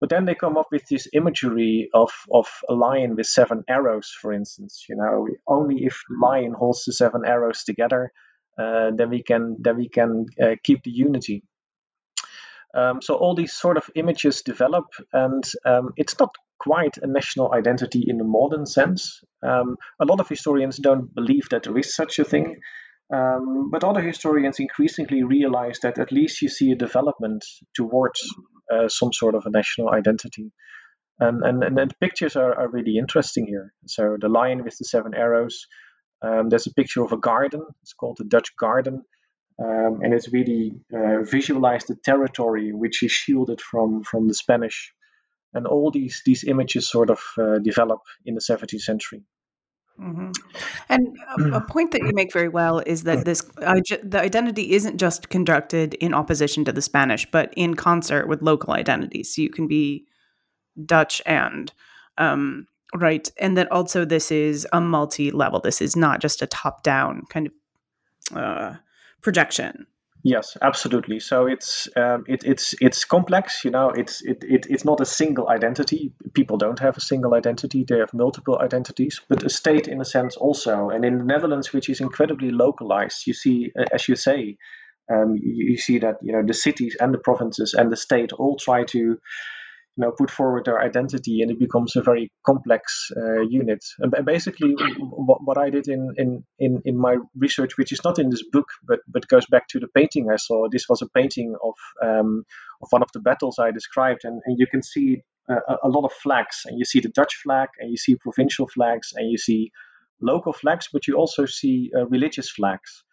[0.00, 4.14] But then they come up with this imagery of of a lion with seven arrows,
[4.20, 4.84] for instance.
[4.88, 8.12] You know, only if lion holds the seven arrows together,
[8.58, 11.42] uh, then we can then we can uh, keep the unity.
[12.74, 17.52] Um, so all these sort of images develop, and um, it's not quite a national
[17.52, 19.22] identity in the modern sense.
[19.42, 22.56] Um, a lot of historians don't believe that there is such a thing,
[23.12, 28.20] um, but other historians increasingly realize that at least you see a development towards
[28.72, 30.52] uh, some sort of a national identity.
[31.20, 33.72] And, and, and the pictures are, are really interesting here.
[33.86, 35.66] So the lion with the seven arrows.
[36.22, 37.62] Um, there's a picture of a garden.
[37.82, 39.04] It's called the Dutch Garden
[39.58, 44.92] um, and it's really uh, visualized the territory which is shielded from from the Spanish,
[45.52, 49.22] and all these these images sort of uh, develop in the 17th century.
[50.00, 50.30] Mm-hmm.
[50.88, 54.96] And a, a, point that you make very well is that this the identity isn't
[54.96, 59.34] just conducted in opposition to the Spanish, but in concert with local identities.
[59.34, 60.06] So you can be
[60.86, 61.72] Dutch and
[62.16, 65.60] um, right, and that also this is a multi-level.
[65.60, 68.74] This is not just a top-down kind of uh,
[69.20, 69.86] projection.
[70.28, 71.20] Yes, absolutely.
[71.20, 73.64] So it's um, it, it's it's complex.
[73.64, 76.12] You know, it's it, it it's not a single identity.
[76.34, 79.20] People don't have a single identity; they have multiple identities.
[79.28, 80.90] But a state, in a sense, also.
[80.90, 84.58] And in the Netherlands, which is incredibly localized, you see, as you say,
[85.10, 88.32] um, you, you see that you know the cities and the provinces and the state
[88.32, 89.18] all try to
[89.98, 93.84] you know put forward their identity and it becomes a very complex uh, unit.
[93.98, 98.18] And basically what, what i did in, in in in my research which is not
[98.18, 101.08] in this book but but goes back to the painting i saw this was a
[101.08, 101.74] painting of
[102.06, 102.44] um,
[102.82, 104.20] of one of the battles i described.
[104.24, 106.62] And, and you can see a, a lot of flags.
[106.66, 109.72] And you see the dutch flag and you see provincial flags and you see
[110.20, 113.04] local flags but you also see uh, religious flags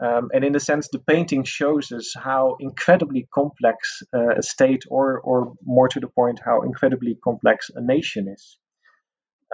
[0.00, 4.84] um, and in a sense, the painting shows us how incredibly complex uh, a state,
[4.88, 8.58] or, or more to the point, how incredibly complex a nation is.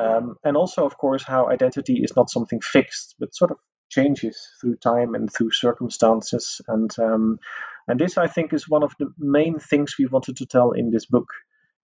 [0.01, 4.37] Um, and also, of course, how identity is not something fixed, but sort of changes
[4.61, 6.61] through time and through circumstances.
[6.67, 7.39] And um,
[7.87, 10.91] and this, I think, is one of the main things we wanted to tell in
[10.91, 11.29] this book.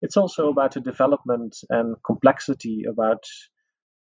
[0.00, 3.24] It's also about the development and complexity about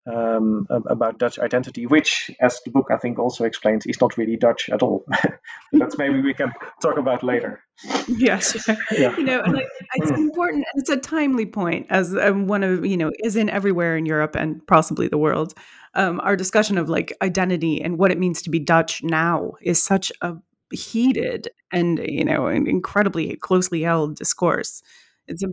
[0.08, 4.38] um, about Dutch identity, which, as the book I think also explains, is not really
[4.38, 5.06] Dutch at all.
[5.74, 7.64] That's maybe we can talk about later.
[8.08, 9.16] Yes, yeah.
[9.18, 9.62] you know, and
[9.96, 10.66] it's important.
[10.76, 14.36] It's a timely point, as um, one of you know is in everywhere in Europe
[14.36, 15.54] and possibly the world.
[15.96, 19.82] Um, our discussion of like identity and what it means to be Dutch now is
[19.82, 20.36] such a
[20.72, 24.84] heated and you know an incredibly closely held discourse.
[25.28, 25.48] It's a,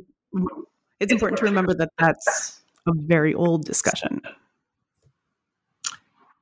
[1.01, 4.21] it's important to remember that that's a very old discussion.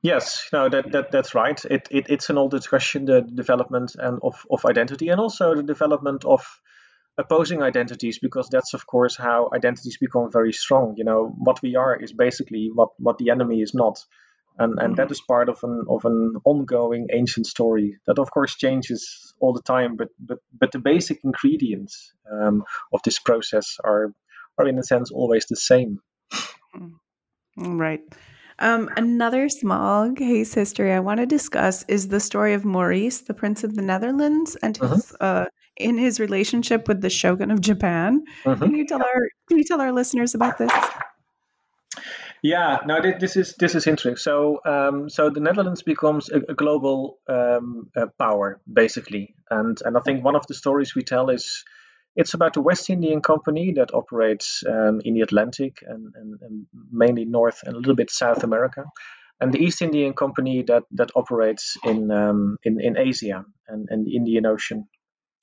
[0.03, 1.63] Yes, no, that, that that's right.
[1.65, 5.63] It, it it's an old discussion, the development and of, of identity, and also the
[5.63, 6.43] development of
[7.17, 10.95] opposing identities, because that's of course how identities become very strong.
[10.97, 13.99] You know, what we are is basically what, what the enemy is not,
[14.57, 15.11] and and that mm-hmm.
[15.11, 19.61] is part of an of an ongoing ancient story that of course changes all the
[19.61, 19.97] time.
[19.97, 24.13] But but but the basic ingredients um, of this process are
[24.57, 25.99] are in a sense always the same.
[26.75, 27.79] Mm.
[27.79, 28.01] Right.
[28.61, 33.33] Um, another small case history I want to discuss is the story of Maurice, the
[33.33, 35.25] Prince of the Netherlands, and his uh-huh.
[35.25, 35.45] uh,
[35.77, 38.23] in his relationship with the shogun of Japan.
[38.45, 38.63] Mm-hmm.
[38.63, 40.71] Can you tell our Can you tell our listeners about this?
[42.43, 44.17] Yeah, no, this is this is interesting.
[44.17, 49.97] So, um, so the Netherlands becomes a, a global um, uh, power basically, and and
[49.97, 51.63] I think one of the stories we tell is
[52.15, 56.65] it's about the West Indian Company that operates um, in the Atlantic and, and, and,
[56.91, 58.85] mainly North and a little bit South America,
[59.39, 64.05] and the East Indian Company that that operates in um, in, in Asia and, and
[64.05, 64.87] the Indian Ocean.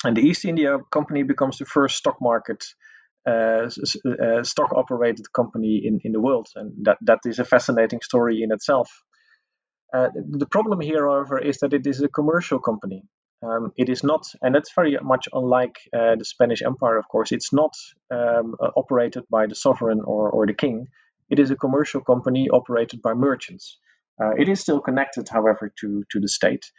[0.05, 2.65] And the East India Company becomes the first stock market
[3.27, 3.69] uh,
[4.07, 6.49] uh, stock operated company in, in the world.
[6.55, 8.91] And that, that is a fascinating story in itself.
[9.93, 13.03] Uh, the problem here, however, is that it is a commercial company.
[13.43, 17.31] Um, it is not, and that's very much unlike uh, the Spanish Empire, of course,
[17.31, 17.75] it's not
[18.11, 20.89] um, uh, operated by the sovereign or, or the king.
[21.31, 23.79] It is a commercial company operated by merchants.
[24.21, 26.73] Uh, it is still connected, however, to, to the state.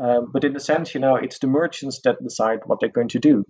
[0.00, 3.08] Um, but in a sense, you know, it's the merchants that decide what they're going
[3.08, 3.44] to do.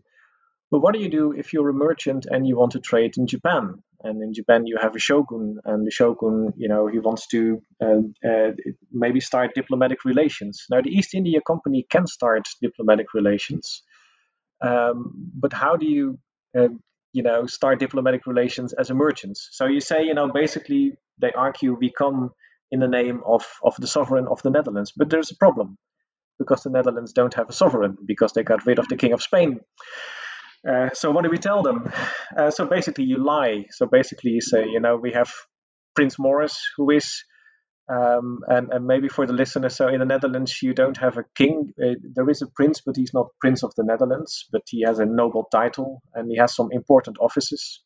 [0.71, 3.27] But what do you do if you're a merchant and you want to trade in
[3.27, 3.83] Japan?
[4.03, 7.63] And in Japan, you have a shogun, and the shogun, you know, he wants to
[7.83, 8.51] uh, uh,
[8.93, 10.67] maybe start diplomatic relations.
[10.71, 13.83] Now, the East India Company can start diplomatic relations,
[14.61, 16.19] um, but how do you,
[16.59, 16.69] uh,
[17.15, 19.39] you know, start diplomatic relations as a merchant?
[19.39, 22.31] So you say, you know, basically they argue we come
[22.71, 25.79] in the name of of the sovereign of the Netherlands, but there's a problem
[26.39, 29.23] because the Netherlands don't have a sovereign because they got rid of the king of
[29.23, 29.61] Spain.
[30.69, 31.91] Uh, so what do we tell them?
[32.37, 33.67] Uh, so basically, you lie.
[33.71, 35.31] So basically, you say, you know, we have
[35.95, 37.25] Prince Maurice, who is,
[37.89, 41.25] um, and, and maybe for the listeners, so in the Netherlands, you don't have a
[41.35, 41.73] king.
[41.83, 44.99] Uh, there is a prince, but he's not Prince of the Netherlands, but he has
[45.01, 47.83] a noble title and he has some important offices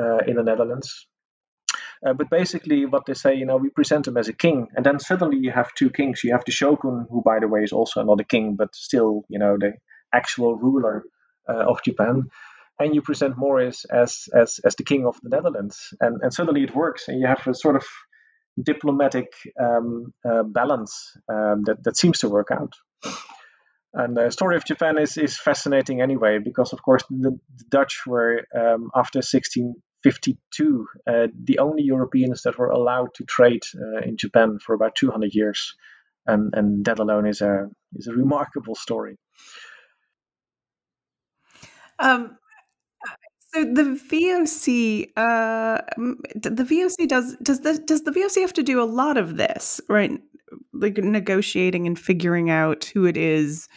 [0.00, 1.08] uh, in the Netherlands.
[2.06, 4.86] Uh, but basically, what they say, you know, we present him as a king, and
[4.86, 6.22] then suddenly you have two kings.
[6.24, 9.24] You have the shogun, who, by the way, is also not a king, but still,
[9.28, 9.72] you know, the
[10.14, 11.04] actual ruler
[11.54, 12.30] of Japan,
[12.78, 16.62] and you present Maurice as, as as the king of the Netherlands, and and suddenly
[16.62, 17.84] it works, and you have a sort of
[18.60, 22.72] diplomatic um, uh, balance um, that that seems to work out.
[23.92, 28.02] And the story of Japan is, is fascinating anyway, because of course the, the Dutch
[28.06, 34.16] were um, after 1652 uh, the only Europeans that were allowed to trade uh, in
[34.16, 35.74] Japan for about 200 years,
[36.26, 39.16] and and that alone is a is a remarkable story.
[42.00, 42.36] Um,
[43.52, 45.80] so the VOC, uh,
[46.34, 49.80] the VOC does does the does the VOC have to do a lot of this,
[49.88, 50.12] right?
[50.72, 53.68] Like negotiating and figuring out who it is,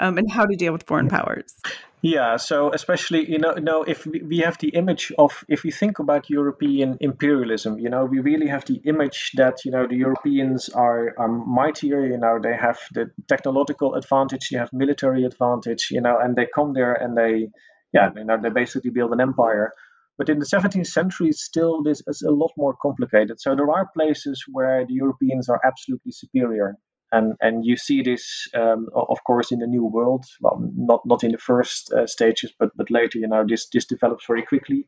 [0.00, 1.54] um, and how to deal with foreign powers.
[2.02, 5.98] Yeah, so especially you know, know, if we have the image of if we think
[5.98, 10.70] about European imperialism, you know, we really have the image that you know the Europeans
[10.70, 12.06] are, are mightier.
[12.06, 15.88] You know, they have the technological advantage, they have military advantage.
[15.90, 17.50] You know, and they come there and they,
[17.92, 19.74] yeah, you know, they basically build an empire.
[20.16, 23.40] But in the 17th century, still this is a lot more complicated.
[23.40, 26.76] So there are places where the Europeans are absolutely superior
[27.12, 31.24] and and you see this um, of course in the new world well not not
[31.24, 34.86] in the first uh, stages but but later you know this this develops very quickly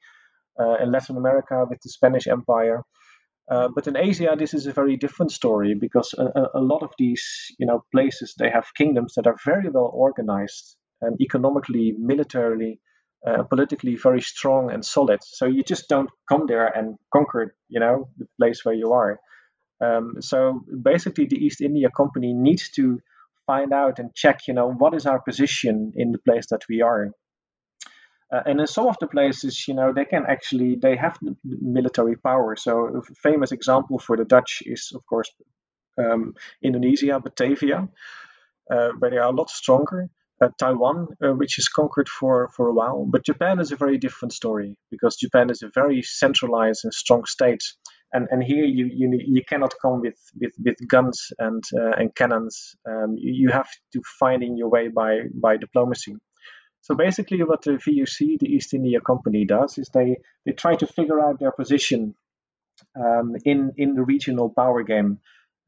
[0.61, 2.83] uh, in latin america with the spanish empire.
[3.51, 6.93] Uh, but in asia this is a very different story because a, a, lot of
[6.97, 7.25] these
[7.59, 12.81] you know places they have kingdoms that are very well organized and economically militarily
[13.27, 15.21] uh, politically very strong and solid.
[15.23, 19.19] So you just don't come there and conquer you know the place where you are
[19.83, 23.01] um, so basically, the East India Company needs to
[23.47, 26.83] find out and check, you know, what is our position in the place that we
[26.83, 27.11] are.
[28.33, 32.17] Uh, and in some of the places, you know, they can actually they have military
[32.17, 32.57] power.
[32.57, 35.31] So a famous example for the Dutch is, of course,
[35.99, 37.89] um, Indonesia, Batavia,
[38.71, 40.09] uh, where they are a lot stronger.
[40.41, 43.05] Uh, Taiwan, uh, which is conquered for, for a while.
[43.09, 47.27] But Japan is a very different story because Japan is a very centralized and strong
[47.27, 47.63] state
[48.13, 52.15] and and here you you you cannot come with with, with guns and uh, and
[52.15, 52.75] cannons.
[52.89, 56.17] Um, you, you have to finding your way by by diplomacy.
[56.83, 60.87] So basically, what the VOC, the East India Company, does is they they try to
[60.87, 62.15] figure out their position
[62.97, 65.19] um, in in the regional power game,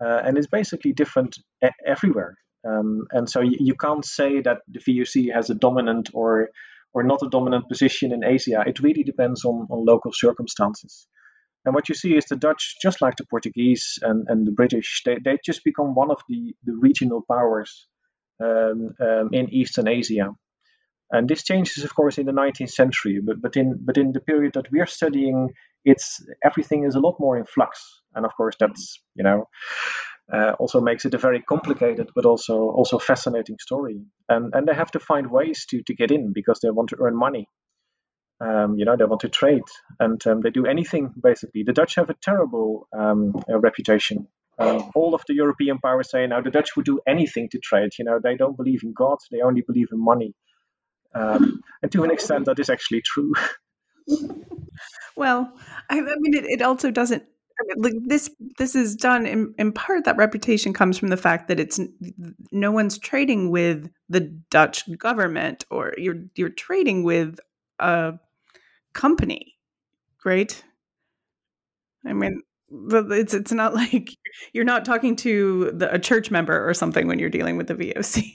[0.05, 1.39] uh, and it's basically different
[1.87, 2.37] everywhere.
[2.67, 6.49] Um, and so you, you can't say that the VOC has a dominant or
[6.93, 8.63] or not a dominant position in Asia.
[8.67, 11.07] It really depends on, on local circumstances.
[11.65, 15.03] And what you see is the Dutch, just like the Portuguese and, and the British,
[15.05, 17.87] they, they just become one of the, the regional powers
[18.43, 20.31] um, um, in Eastern Asia.
[21.11, 23.21] And this changes, of course, in the 19th century.
[23.25, 25.51] But, but, in, but in the period that we are studying,
[25.85, 28.03] it's everything is a lot more in flux.
[28.15, 29.49] And of course, that's, you know,
[30.33, 34.01] uh, also makes it a very complicated but also also fascinating story.
[34.29, 36.97] And and they have to find ways to to get in because they want to
[37.01, 37.47] earn money.
[38.41, 39.63] Um, you know, they want to trade,
[40.01, 41.63] and um, they do anything basically.
[41.63, 44.27] The Dutch have a terrible um, uh, reputation.
[44.59, 47.93] Um, all of the European powers say now the Dutch would do anything to trade.
[47.99, 50.35] You know, they don't believe in God; they only believe in money.
[51.15, 53.35] Um, and to an extent, that is actually true.
[55.17, 55.53] well,
[55.89, 57.25] I, I mean, it, it also doesn't
[57.77, 61.61] like this this is done in, in part that reputation comes from the fact that
[61.61, 61.79] it's
[62.51, 64.21] no one's trading with the
[64.51, 67.39] Dutch government or you're you're trading with
[67.79, 68.15] a
[68.95, 69.57] company
[70.25, 70.63] right
[72.07, 74.11] I mean it's it's not like
[74.53, 77.75] you're not talking to the, a church member or something when you're dealing with the
[77.75, 78.33] VOC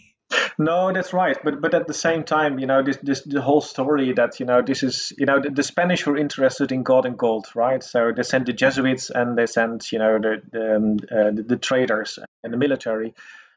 [0.59, 1.37] no, that's right.
[1.43, 4.45] But but at the same time, you know, this this the whole story that you
[4.45, 7.83] know this is you know the, the Spanish were interested in God and gold, right?
[7.83, 11.43] So they sent the Jesuits and they sent you know the the, um, uh, the,
[11.47, 13.15] the traders and the military.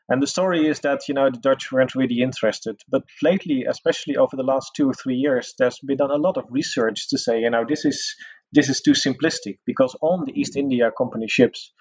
[0.08, 2.80] And the story is that you know the Dutch weren't really interested.
[2.88, 6.36] But lately, especially over the last two or three years, there's been done a lot
[6.36, 8.16] of research to say you know this is
[8.52, 11.72] this is too simplistic because on the East India Company ships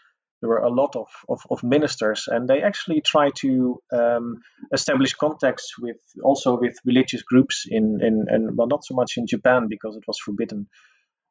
[0.41, 4.41] there were a lot of, of, of ministers, and they actually try to um,
[4.74, 9.28] establish contacts with also with religious groups in, in, in well not so much in
[9.28, 10.67] Japan because it was forbidden,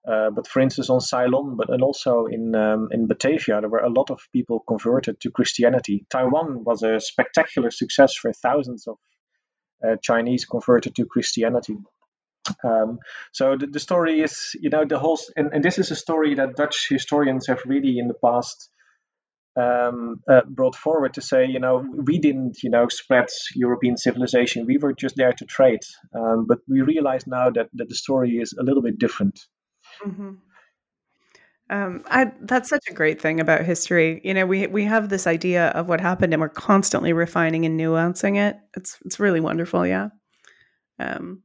[0.09, 3.79] uh, but for instance on Ceylon, but and also in um, in Batavia, there were
[3.79, 6.07] a lot of people converted to Christianity.
[6.11, 8.97] Taiwan was a spectacular success for thousands of
[9.87, 11.77] uh, Chinese converted to Christianity.
[12.65, 12.99] Um,
[13.33, 16.35] so the, the story is, you know, the whole, and, and this is a story
[16.35, 18.71] that Dutch historians have really in the past
[19.57, 24.67] um, uh, brought forward to say, you know, we didn't, you know, spread European civilization.
[24.67, 25.81] We were just there to trade.
[26.15, 29.41] Um, but we realize now that, that the story is a little bit different.
[30.05, 30.31] Mm-hmm.
[31.71, 34.21] Um, I, that's such a great thing about history.
[34.25, 37.79] You know, we we have this idea of what happened, and we're constantly refining and
[37.79, 38.57] nuancing it.
[38.77, 39.87] It's it's really wonderful.
[39.87, 40.09] Yeah.
[40.99, 41.43] Um,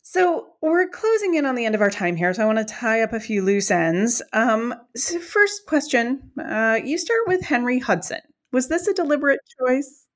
[0.00, 2.64] so we're closing in on the end of our time here, so I want to
[2.64, 4.22] tie up a few loose ends.
[4.32, 8.20] Um, so first question: uh, You start with Henry Hudson.
[8.52, 10.06] Was this a deliberate choice?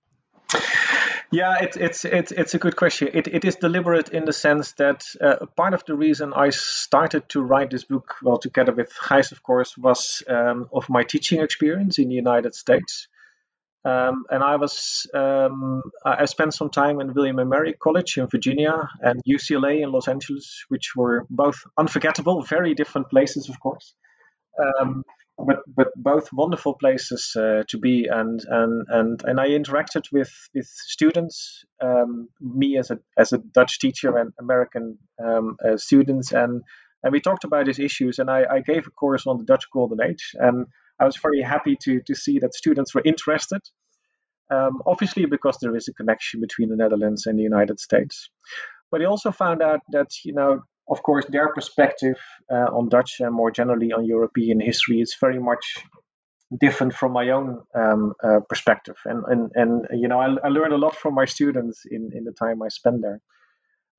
[1.33, 3.09] Yeah, it's it's it's it's a good question.
[3.15, 7.27] It it is deliberate in the sense that uh, part of the reason I started
[7.31, 11.41] to write this book, well, together with Gijs, of course, was um, of my teaching
[11.41, 13.09] experience in the United States.
[13.83, 18.27] Um, and I was um, I spent some time in William and Mary College in
[18.27, 23.95] Virginia and UCLA in Los Angeles, which were both unforgettable, very different places, of course,
[24.61, 25.03] um,
[25.45, 28.07] but but both wonderful places uh, to be.
[28.11, 33.39] And and and and I interacted with with students, um, me as a as a
[33.39, 36.63] Dutch teacher and American um, uh, students, and
[37.03, 38.19] and we talked about these issues.
[38.19, 40.67] And I, I gave a course on the Dutch Golden Age and
[41.03, 43.61] I was very happy to, to see that students were interested.
[44.51, 48.29] Um, obviously, because there is a connection between the Netherlands and the United States.
[48.91, 50.63] But I also found out that, you know,
[50.93, 52.19] of course, their perspective
[52.51, 55.65] uh, on Dutch and more generally on European history is very much
[56.61, 58.97] different from my own um, uh, perspective.
[59.07, 59.73] And, and, and,
[60.03, 62.69] you know, I, I learned a lot from my students in, in the time I
[62.69, 63.21] spent there.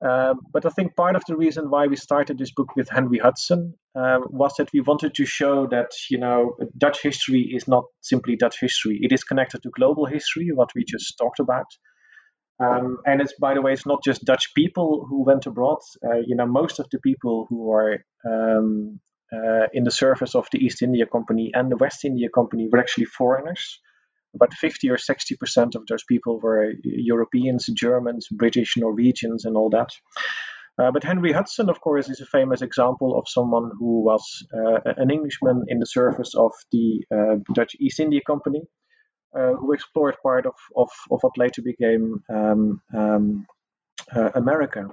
[0.04, 3.18] Um, but I think part of the reason why we started this book with Henry
[3.18, 7.84] Hudson um, was that we wanted to show that you know Dutch history is not
[8.02, 11.66] simply Dutch history; it is connected to global history, what we just talked about.
[12.60, 15.78] Um, and it's by the way, it's not just Dutch people who went abroad.
[16.04, 19.00] Uh, you know, most of the people who are um,
[19.32, 22.78] uh, in the service of the East India Company and the West India Company were
[22.78, 23.80] actually foreigners
[24.34, 29.70] about 50 or 60 percent of those people were Europeans, Germans, British, Norwegians, and all
[29.70, 29.90] that.
[30.76, 34.80] Uh, but Henry Hudson, of course, is a famous example of someone who was uh,
[34.96, 38.62] an Englishman in the service of the uh, Dutch East India Company,
[39.36, 43.46] uh, who explored part of, of, of what later became um, um,
[44.14, 44.88] uh, America.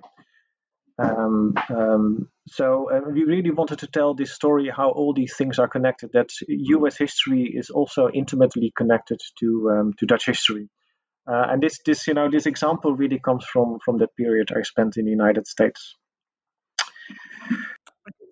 [0.98, 5.58] Um, um, so uh, we really wanted to tell this story how all these things
[5.58, 6.12] are connected.
[6.14, 6.98] That U.S.
[6.98, 10.70] history is also intimately connected to um, to Dutch history,
[11.28, 14.62] uh, and this this you know this example really comes from from that period I
[14.64, 15.96] spent in the United States.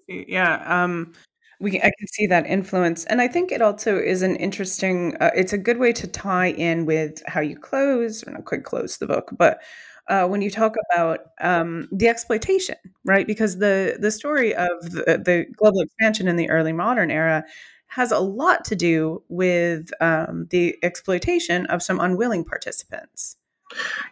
[0.07, 1.13] Yeah, um,
[1.59, 5.15] we I can see that influence, and I think it also is an interesting.
[5.19, 8.63] Uh, it's a good way to tie in with how you close, or not quite
[8.63, 9.61] close the book, but
[10.09, 13.27] uh, when you talk about um, the exploitation, right?
[13.27, 17.43] Because the the story of the, the, global expansion in the early modern era
[17.87, 23.37] has a lot to do with um, the exploitation of some unwilling participants,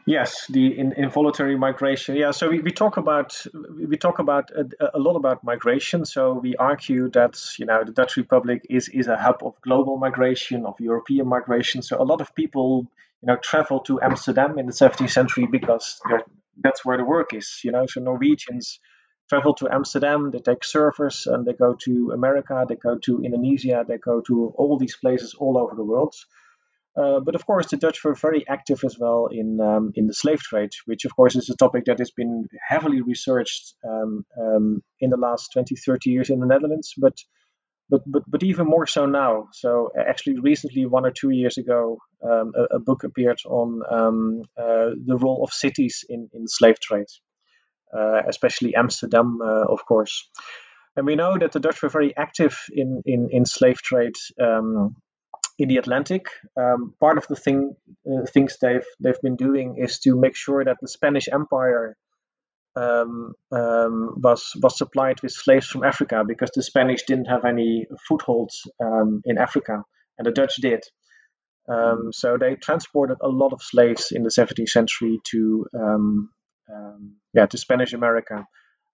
[0.06, 2.16] Yes, the in, involuntary migration.
[2.16, 6.06] Yeah, so we, we talk about we talk about a, a, lot about migration.
[6.06, 9.98] So we argue that you know the Dutch Republic is is a hub of global
[9.98, 11.82] migration, of European migration.
[11.82, 12.86] So a lot of people
[13.22, 16.00] you know travel to Amsterdam in the 17th century because
[16.62, 17.62] that's where the work is.
[17.64, 18.80] You know, so Norwegians
[19.30, 23.84] travel to Amsterdam, they take surfers, and they go to America, they go to Indonesia,
[23.88, 26.16] they go to all these places all over the world.
[26.98, 30.14] Uh, but of course, the Dutch were very active as well in um, in the
[30.14, 34.82] slave trade, which of course is a topic that has been heavily researched um, um,
[35.00, 37.14] in the last 20, 30 years in the Netherlands, but
[37.88, 39.48] but but but even more so now.
[39.54, 44.42] So actually, recently, one or two years ago, um, a, a, book appeared on um,
[44.58, 47.12] uh, the role of cities in in slave trade,
[47.96, 50.28] uh, especially Amsterdam, uh, of course.
[50.96, 54.96] And we know that the Dutch were very active in in, in slave trade um,
[55.58, 56.28] in the Atlantic.
[56.56, 60.64] Um, part of the thing uh, things they've they've been doing is to make sure
[60.64, 61.98] that the Spanish Empire
[62.76, 67.88] um, um, was was supplied with slaves from Africa because the Spanish didn't have any
[68.08, 69.84] footholds um, in Africa
[70.18, 70.84] and the Dutch did.
[71.70, 76.30] Um, so they transported a lot of slaves in the 17th century to um,
[77.34, 78.46] yeah to Spanish America.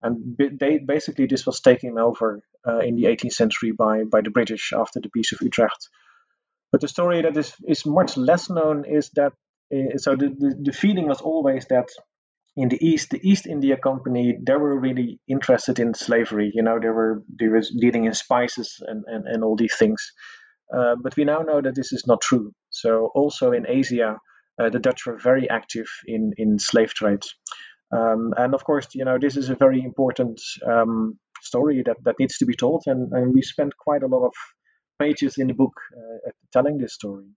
[0.04, 4.32] And they, basically, this was taken over uh, in the 18th century by, by the
[4.32, 5.88] British after the Peace of Utrecht.
[6.74, 9.32] But the story that is, is much less known is that
[9.74, 11.88] uh, so the, the, the feeling was always that
[12.58, 16.52] in the East, the East India Company, they were really interested in slavery.
[16.52, 20.12] You know, they were they were dealing in spices and, and, and all these things.
[20.76, 22.52] Uh, but we now know that this is not true.
[22.72, 24.18] So also in Asia,
[24.60, 27.24] uh, the Dutch were very active in in slave trade.
[27.92, 32.16] Um, and of course, you know, this is a very important um, story that, that
[32.20, 32.84] needs to be told.
[32.88, 34.34] And, and we spent quite a lot of
[35.04, 37.30] pages in the book uh, telling this story.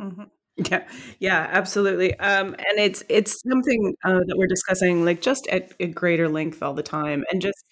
[0.00, 0.24] Mm-hmm.
[0.56, 0.86] Yeah,
[1.18, 2.16] yeah, absolutely.
[2.20, 6.62] Um, and it's it's something uh, that we're discussing like just at, at greater length
[6.62, 7.64] all the time, and just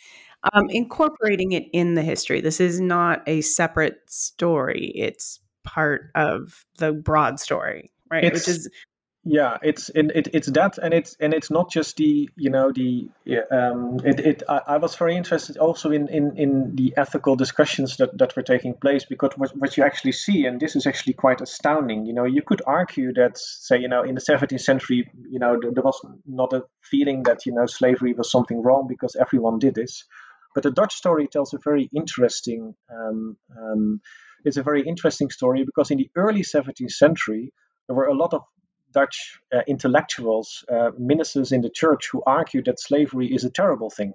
[0.52, 2.40] um, incorporating it in the history.
[2.40, 8.24] This is not a separate story; it's part of the broad story, right?
[8.24, 8.68] It's, Which is
[9.24, 13.08] yeah it's it, it's that and it's and it's not just the you know the
[13.52, 17.98] um it, it I, I, was very interested also in in in the ethical discussions
[17.98, 21.12] that that were taking place because what, what you actually see and this is actually
[21.12, 25.08] quite astounding you know you could argue that say you know in the 17th century
[25.30, 28.86] you know there, there was not a feeling that you know slavery was something wrong
[28.88, 30.04] because everyone did this.
[30.54, 34.00] But the dutch story tells a very interesting um, um,
[34.44, 37.52] it's a very interesting story because in the early 17th century
[37.86, 38.42] there were a lot of
[38.92, 43.90] Dutch uh, intellectuals, uh, ministers in the church, who argued that slavery is a terrible
[43.90, 44.12] thing.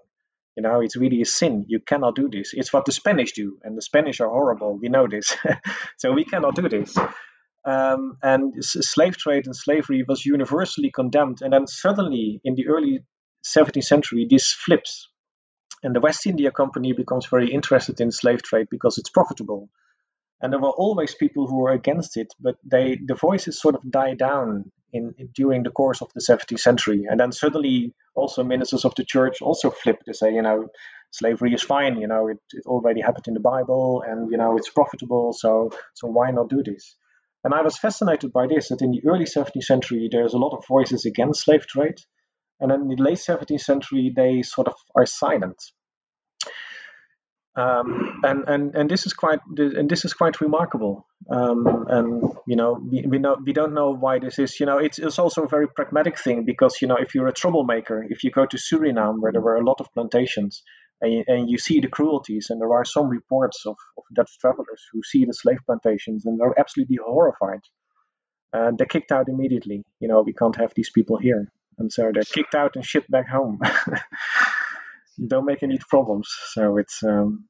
[0.56, 1.66] You know, it's really a sin.
[1.68, 2.54] You cannot do this.
[2.54, 4.78] It's what the Spanish do, and the Spanish are horrible.
[4.78, 5.36] We know this.
[5.98, 6.98] so we cannot do this.
[7.64, 11.42] Um, and slave trade and slavery was universally condemned.
[11.42, 13.04] And then suddenly, in the early
[13.46, 15.10] 17th century, this flips.
[15.84, 19.70] And the West India Company becomes very interested in slave trade because it's profitable
[20.42, 23.90] and there were always people who were against it, but they the voices sort of
[23.90, 28.44] died down in, in, during the course of the 17th century, and then suddenly also
[28.44, 30.68] ministers of the church also flipped to say, you know,
[31.12, 34.58] slavery is fine, you know, it, it already happened in the Bible, and you know
[34.58, 36.96] it's profitable, so so why not do this?
[37.44, 40.56] And I was fascinated by this that in the early 17th century there's a lot
[40.58, 41.98] of voices against slave trade,
[42.60, 45.58] and then in the late 17th century they sort of are silent
[47.58, 51.08] um, and and and this is quite and this is quite remarkable.
[51.30, 54.60] Um, and you know we, we know we don't know why this is.
[54.60, 57.34] You know it's it's also a very pragmatic thing because you know if you're a
[57.34, 60.64] troublemaker, if you go to Suriname where there were a lot of plantations.
[61.00, 64.40] And you, and you see the cruelties, and there are some reports of, of Dutch
[64.42, 67.60] travelers who see the slave plantations and they're absolutely horrified.
[68.52, 69.86] And they're kicked out immediately.
[70.00, 71.52] You know, we can't have these people here.
[71.78, 73.60] And so they're kicked out and shipped back home.
[75.26, 76.30] don't make any problems.
[76.52, 77.48] So it's um,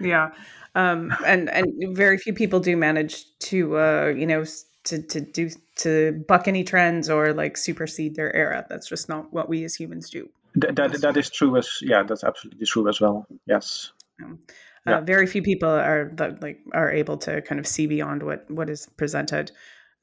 [0.00, 0.30] yeah,
[0.74, 4.44] um, and and very few people do manage to uh, you know
[4.84, 8.66] to to do to buck any trends or like supersede their era.
[8.68, 10.28] That's just not what we as humans do.
[10.56, 13.26] That that, that is true as yeah, that's absolutely true as well.
[13.46, 13.92] Yes.
[14.22, 14.40] Um,
[14.86, 14.98] yeah.
[14.98, 18.68] Uh, very few people are like are able to kind of see beyond what what
[18.68, 19.52] is presented.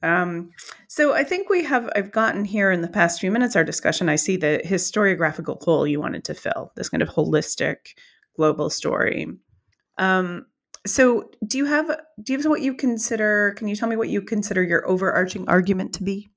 [0.02, 0.50] Um,
[0.88, 4.08] so I think we have, I've gotten here in the past few minutes, our discussion,
[4.08, 7.94] I see the historiographical hole you wanted to fill, this kind of holistic
[8.36, 9.28] global story.
[9.98, 10.46] Um,
[10.86, 14.08] so do you have, do you have what you consider, can you tell me what
[14.08, 16.30] you consider your overarching argument to be?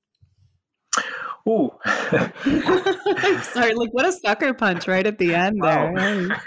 [1.46, 2.32] Oh, I'm
[3.42, 3.74] sorry.
[3.74, 6.42] Like, what a sucker punch right at the end there.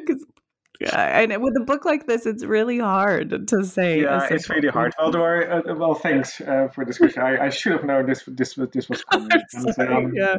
[0.80, 4.02] and with a book like this, it's really hard to say.
[4.02, 4.94] Yeah, it's really hard.
[4.98, 7.22] Well, there are, uh, well, thanks uh, for this question.
[7.22, 9.30] I, I, should have known this this this was coming.
[9.52, 10.36] and, um, yeah.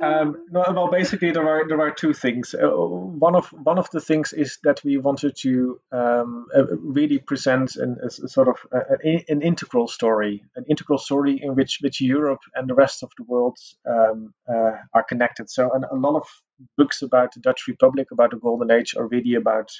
[0.00, 2.54] Um, no, well, basically, there are there are two things.
[2.54, 7.18] Uh, one of one of the things is that we wanted to um, uh, really
[7.18, 12.00] present an, a, sort of a, an integral story, an integral story in which which
[12.00, 15.50] Europe and the rest of the world um, uh, are connected.
[15.50, 16.26] So, and a lot of
[16.76, 19.70] books about the Dutch Republic, about the Golden Age, or really about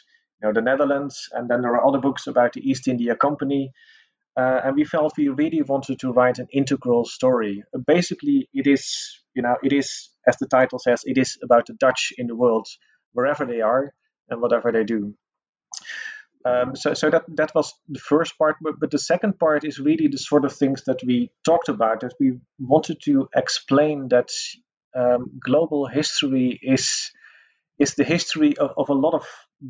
[0.40, 3.72] you know the Netherlands, and then there are other books about the East India Company.
[4.36, 7.64] Uh, and we felt we really wanted to write an integral story.
[7.86, 11.72] Basically, it is you know it is as the title says, it is about the
[11.72, 12.68] Dutch in the world,
[13.12, 13.94] wherever they are
[14.28, 15.14] and whatever they do.
[16.44, 19.78] Um, so, so that that was the first part, but, but the second part is
[19.78, 22.00] really the sort of things that we talked about.
[22.00, 24.30] That we wanted to explain that
[24.98, 27.10] um, global history is
[27.78, 29.24] is the history of, of a lot of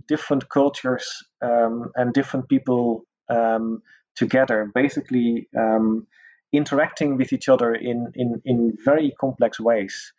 [0.06, 1.06] different cultures
[1.42, 3.82] um, and different people um,
[4.16, 6.06] together, basically um,
[6.52, 10.12] interacting with each other in, in, in very complex ways.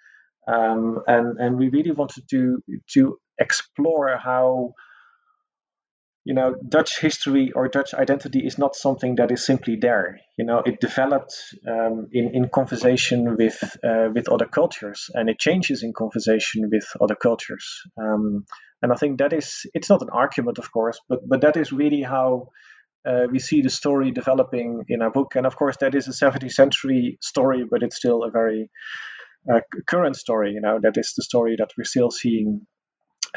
[0.47, 4.73] Um, and, and we really wanted to, to explore how
[6.25, 10.19] you know, Dutch history or Dutch identity is not something that is simply there.
[10.37, 11.33] You know, it developed
[11.67, 16.85] um, in in conversation with uh, with other cultures, and it changes in conversation with
[16.99, 17.81] other cultures.
[17.97, 18.45] Um,
[18.81, 21.71] and I think that is it's not an argument, of course, but but that is
[21.71, 22.49] really how.
[23.07, 26.11] Uh, we see the story developing in our book, and of course, that is a
[26.11, 28.69] 17th century story, but it's still a very
[29.49, 30.51] uh, current story.
[30.51, 32.67] You know, that is the story that we're still seeing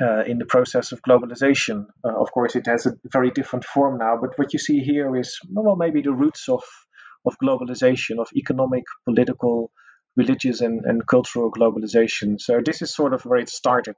[0.00, 1.86] uh, in the process of globalization.
[2.04, 5.16] Uh, of course, it has a very different form now, but what you see here
[5.16, 6.62] is, well, maybe the roots of,
[7.26, 9.70] of globalization, of economic, political,
[10.16, 12.40] religious, and, and cultural globalization.
[12.40, 13.96] So this is sort of where it started.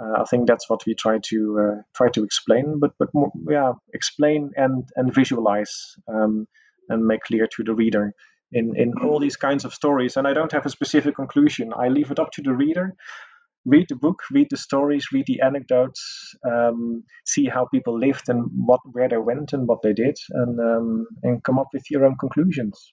[0.00, 3.30] Uh, I think that's what we try to uh, try to explain, but but more,
[3.48, 6.48] yeah, explain and and visualize um,
[6.88, 8.14] and make clear to the reader
[8.50, 10.16] in in all these kinds of stories.
[10.16, 11.72] And I don't have a specific conclusion.
[11.76, 12.94] I leave it up to the reader
[13.64, 18.50] read the book, read the stories, read the anecdotes, um, see how people lived and
[18.54, 22.04] what where they went and what they did, and um, and come up with your
[22.04, 22.92] own conclusions.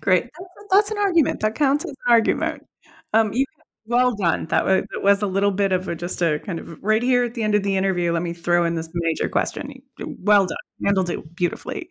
[0.00, 1.40] Great, that's, that's an argument.
[1.40, 2.66] That counts as an argument.
[3.12, 3.44] Um, you
[3.86, 4.46] well done.
[4.46, 7.24] That was, that was a little bit of a, just a kind of right here
[7.24, 8.12] at the end of the interview.
[8.12, 9.72] Let me throw in this major question.
[9.98, 11.88] Well done, handled it beautifully.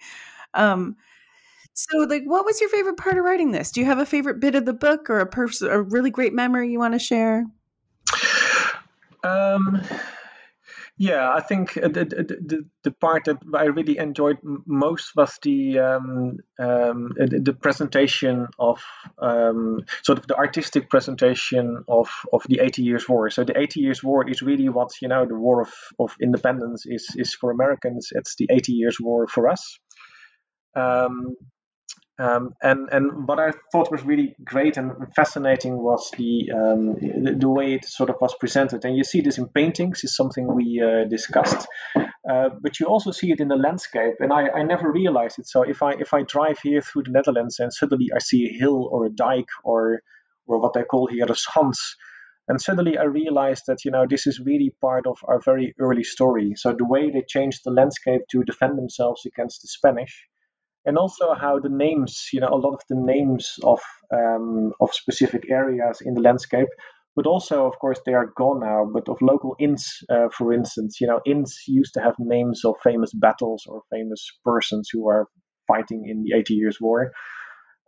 [0.54, 0.96] Um,
[1.74, 3.72] so, like, what was your favorite part of writing this?
[3.72, 6.72] Do you have a favorite bit of the book or a a really great memory
[6.72, 7.46] you want to share?
[9.24, 9.82] Um,
[10.98, 16.40] yeah, I think the, the, the part that I really enjoyed most was the um,
[16.60, 18.84] um, the presentation of
[19.18, 23.30] um, sort of the artistic presentation of, of the Eighty Years' War.
[23.30, 26.86] So the Eighty Years' War is really what you know the War of, of Independence
[26.86, 28.10] is is for Americans.
[28.12, 29.80] It's the Eighty Years' War for us.
[30.76, 31.38] Um,
[32.20, 37.48] um, and and what I thought was really great and fascinating was the, um, the,
[37.48, 38.84] way it sort of was presented.
[38.84, 41.66] And you see this in paintings is something we uh, discussed,
[41.96, 44.16] uh, but you also see it in the landscape.
[44.20, 45.48] And I, I never realized it.
[45.48, 48.60] So if I if I drive here through the Netherlands and suddenly I see a
[48.60, 50.02] hill or a dike or
[50.46, 51.96] or what they call here a schans,
[52.50, 56.04] and suddenly I realized that you know this is really part of our very early
[56.04, 56.56] story.
[56.58, 60.28] So the way they changed the landscape to defend themselves against the Spanish
[60.90, 63.80] and also how the names, you know, a lot of the names of
[64.12, 66.72] um, of specific areas in the landscape,
[67.16, 68.90] but also, of course, they are gone now.
[68.92, 72.74] But of local inns, uh, for instance, you know, inns used to have names of
[72.84, 75.28] famous battles or famous persons who are
[75.68, 77.12] fighting in the Eighty Years' War.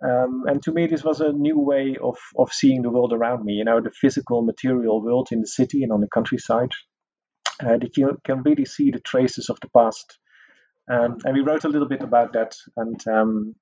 [0.10, 3.44] Um, and to me, this was a new way of of seeing the world around
[3.44, 3.54] me.
[3.54, 6.74] You know, the physical, material world in the city and on the countryside.
[7.64, 10.18] Uh, that you can really see the traces of the past
[10.92, 13.56] um, and we wrote a little bit about that, and um,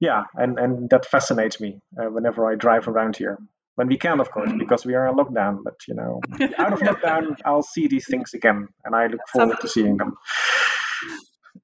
[0.00, 3.38] yeah, and, and that fascinates me uh, whenever I drive around here.
[3.74, 5.58] When we can, of course, because we are in lockdown.
[5.62, 6.20] But you know,
[6.58, 10.16] out of lockdown, I'll see these things again, and I look forward to seeing them.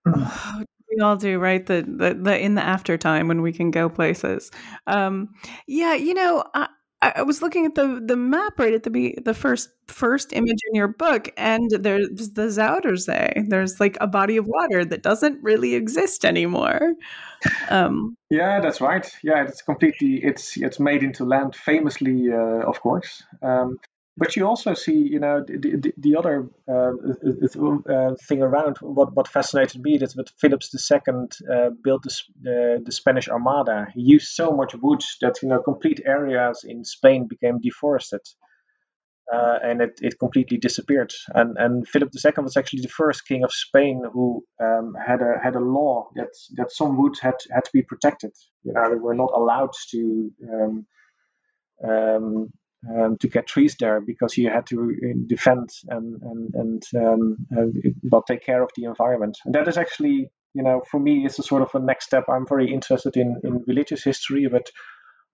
[0.91, 1.65] we all do, right?
[1.65, 4.51] The, the the in the after time when we can go places.
[4.87, 5.31] Um,
[5.67, 6.69] yeah, you know, I,
[7.01, 10.59] I was looking at the the map right at the be the first first image
[10.69, 13.49] in your book, and there's the Zuiderzee.
[13.49, 16.95] There's like a body of water that doesn't really exist anymore.
[17.71, 19.09] Um, yeah, that's right.
[19.23, 23.23] Yeah, it's completely it's it's made into land, famously, uh, of course.
[23.43, 23.79] Um,
[24.19, 26.93] but you also see, you know, the, the, the other uh,
[27.95, 30.99] uh, thing around what, what fascinated me is that Phillips II
[31.53, 33.87] uh, built the, the, the, Spanish Armada.
[33.95, 38.23] He used so much wood that, you know, complete areas in Spain became deforested.
[39.33, 41.13] uh, and it, it completely disappeared.
[41.35, 45.39] And and Philip II was actually the first king of Spain who um, had a
[45.43, 48.33] had a law that that some wood had had to be protected.
[48.65, 50.31] You know, they were not allowed to.
[50.53, 50.87] Um,
[51.85, 52.53] um,
[52.89, 57.37] um, to get trees there because you had to uh, defend and and and, um,
[58.11, 59.37] well take care of the environment.
[59.45, 62.25] And that is actually, you know, for me, it's a sort of a next step.
[62.29, 64.71] I'm very interested in in religious history, but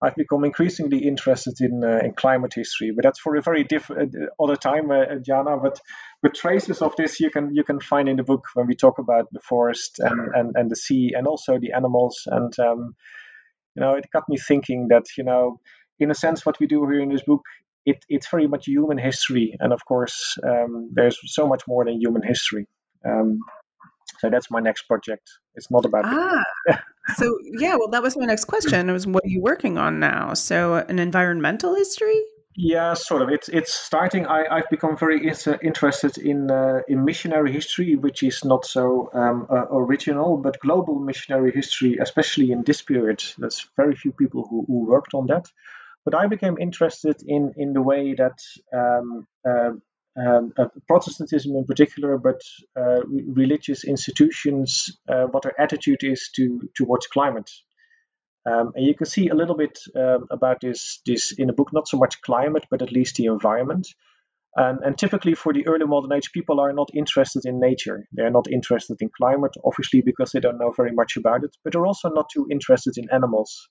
[0.02, 4.14] I've become increasingly interested in uh, in climate history, but that's for a very different
[4.14, 5.56] uh, other time, uh, Jana.
[5.56, 5.80] But
[6.22, 8.98] but traces of this you can you can find in the book when we talk
[8.98, 12.22] about the forest and and, and the sea and also the animals.
[12.26, 12.94] And um,
[13.76, 15.60] you know, it got me thinking that you know,
[15.98, 17.42] in a sense, what we do here in this book.
[17.86, 22.00] It, it's very much human history, and of course, um, there's so much more than
[22.00, 22.66] human history.
[23.04, 23.40] Um,
[24.20, 25.30] so that's my next project.
[25.54, 26.42] It's not about ah.
[27.16, 28.88] so yeah, well, that was my next question.
[28.88, 30.32] It was what are you working on now?
[30.34, 32.22] So an environmental history.
[32.56, 33.30] Yeah, sort of.
[33.30, 34.26] It's it's starting.
[34.26, 35.28] I, I've become very
[35.62, 41.00] interested in uh, in missionary history, which is not so um, uh, original, but global
[41.00, 43.24] missionary history, especially in this period.
[43.38, 45.50] There's very few people who, who worked on that.
[46.04, 48.38] But I became interested in in the way that
[48.72, 49.72] um, uh,
[50.16, 52.40] um, uh, Protestantism in particular, but
[52.76, 57.50] uh, religious institutions, uh, what their attitude is to towards climate.
[58.46, 61.72] Um, and you can see a little bit um, about this this in the book,
[61.72, 63.88] not so much climate, but at least the environment.
[64.56, 68.06] And, and typically, for the early modern age, people are not interested in nature.
[68.12, 71.56] They're not interested in climate, obviously, because they don't know very much about it.
[71.64, 73.68] But they're also not too interested in animals.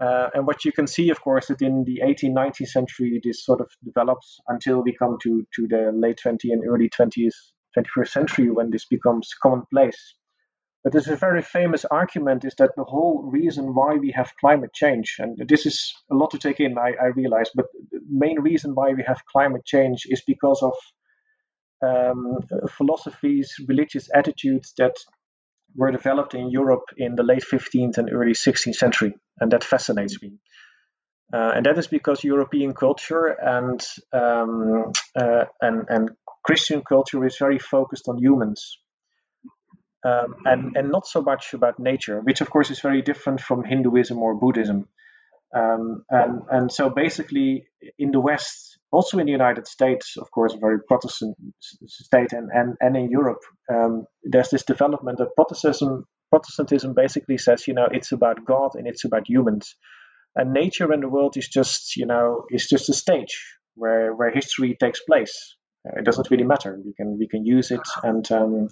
[0.00, 3.44] Uh, and what you can see, of course, that in the 18th, 19th century, this
[3.44, 7.34] sort of develops until we come to, to the late 20th and early 20th,
[7.76, 10.14] 21st century when this becomes commonplace.
[10.82, 14.72] But there's a very famous argument is that the whole reason why we have climate
[14.72, 18.40] change, and this is a lot to take in, I, I realize, but the main
[18.40, 20.72] reason why we have climate change is because of
[21.86, 22.38] um,
[22.70, 24.94] philosophies, religious attitudes that
[25.76, 30.20] were developed in Europe in the late 15th and early 16th century, and that fascinates
[30.22, 30.38] me.
[31.32, 33.80] Uh, and that is because European culture and,
[34.12, 36.10] um, uh, and and
[36.42, 38.78] Christian culture is very focused on humans,
[40.04, 43.64] um, and and not so much about nature, which of course is very different from
[43.64, 44.88] Hinduism or Buddhism.
[45.54, 47.66] Um, and and so basically,
[47.98, 51.36] in the West, also in the United States, of course, a very Protestant
[51.86, 57.66] state, and and, and in Europe, um, there's this development that Protestantism Protestantism basically says,
[57.66, 59.74] you know, it's about God and it's about humans,
[60.36, 64.30] and nature and the world is just, you know, is just a stage where where
[64.30, 65.56] history takes place.
[65.84, 66.78] It doesn't really matter.
[66.84, 68.68] We can we can use it and um,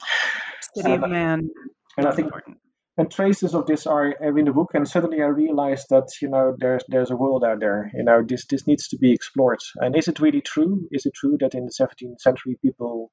[0.75, 1.51] city of man.
[1.97, 2.31] And I think
[2.99, 6.55] and traces of this are in the book and suddenly i realized that you know
[6.59, 9.97] there's there's a world out there you know this this needs to be explored and
[9.97, 13.11] is it really true is it true that in the 17th century people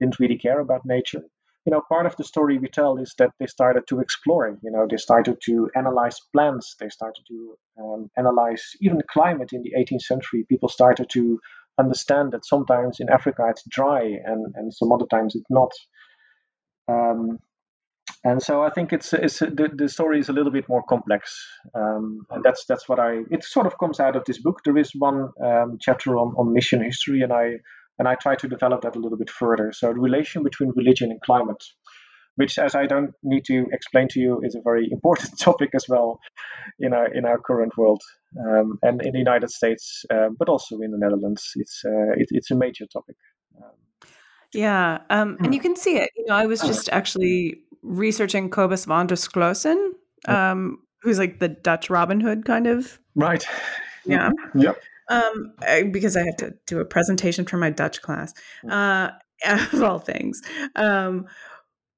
[0.00, 1.22] didn't really care about nature
[1.66, 4.70] you know part of the story we tell is that they started to explore you
[4.70, 9.72] know they started to analyze plants they started to um, analyze even climate in the
[9.78, 11.40] 18th century people started to
[11.78, 15.72] understand that sometimes in africa it's dry and and some other times it's not
[16.88, 17.38] um,
[18.24, 21.46] and so I think it's it's the, the story is a little bit more complex,
[21.74, 24.60] um, and that's that's what I it sort of comes out of this book.
[24.64, 27.58] There is one um, chapter on, on mission history, and I
[27.98, 29.72] and I try to develop that a little bit further.
[29.72, 31.62] So the relation between religion and climate,
[32.36, 35.86] which, as I don't need to explain to you, is a very important topic as
[35.88, 36.20] well
[36.78, 38.02] in our in our current world,
[38.40, 42.28] um, and in the United States, uh, but also in the Netherlands, it's uh, it,
[42.30, 43.16] it's a major topic.
[43.56, 44.10] Um,
[44.52, 46.10] yeah, um, and you can see it.
[46.16, 49.92] You know, I was just actually researching Cobus van der Sklossen,
[50.28, 52.98] um, who's like the Dutch Robin Hood kind of.
[53.14, 53.44] Right.
[54.04, 54.30] Yeah.
[54.54, 54.80] Yep.
[55.08, 58.34] Um, I, because I have to do a presentation for my Dutch class,
[58.68, 59.10] uh,
[59.46, 60.42] of all things.
[60.74, 61.26] Um,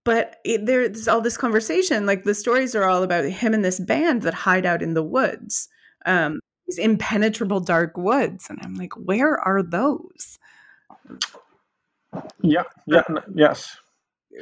[0.04, 2.06] but it, there's all this conversation.
[2.06, 5.02] Like the stories are all about him and this band that hide out in the
[5.02, 5.68] woods,
[6.06, 10.38] um, these impenetrable dark woods, and I'm like, where are those?
[12.42, 12.64] Yeah.
[12.86, 13.02] Yeah.
[13.34, 13.76] Yes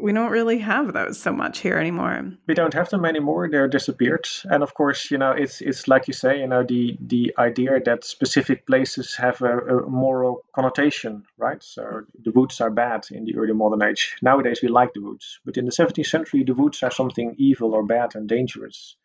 [0.00, 2.32] we don't really have those so much here anymore.
[2.46, 3.48] We don't have them anymore.
[3.50, 4.26] They're disappeared.
[4.44, 7.80] And of course, you know, it's it's like you say, you know, the the idea
[7.84, 11.62] that specific places have a, a moral connotation, right?
[11.62, 14.16] So the woods are bad in the early modern age.
[14.22, 17.74] Nowadays, we like the woods, but in the 17th century, the woods are something evil
[17.74, 18.96] or bad and dangerous.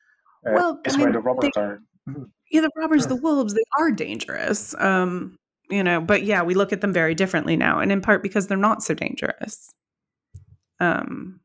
[0.45, 1.79] Uh, well, I mean, where the robbers they, are.
[2.49, 4.75] Yeah, the robbers, the wolves, they are dangerous.
[4.79, 5.37] Um,
[5.69, 8.47] you know, but yeah, we look at them very differently now, and in part because
[8.47, 9.69] they're not so dangerous.
[10.81, 11.39] Um,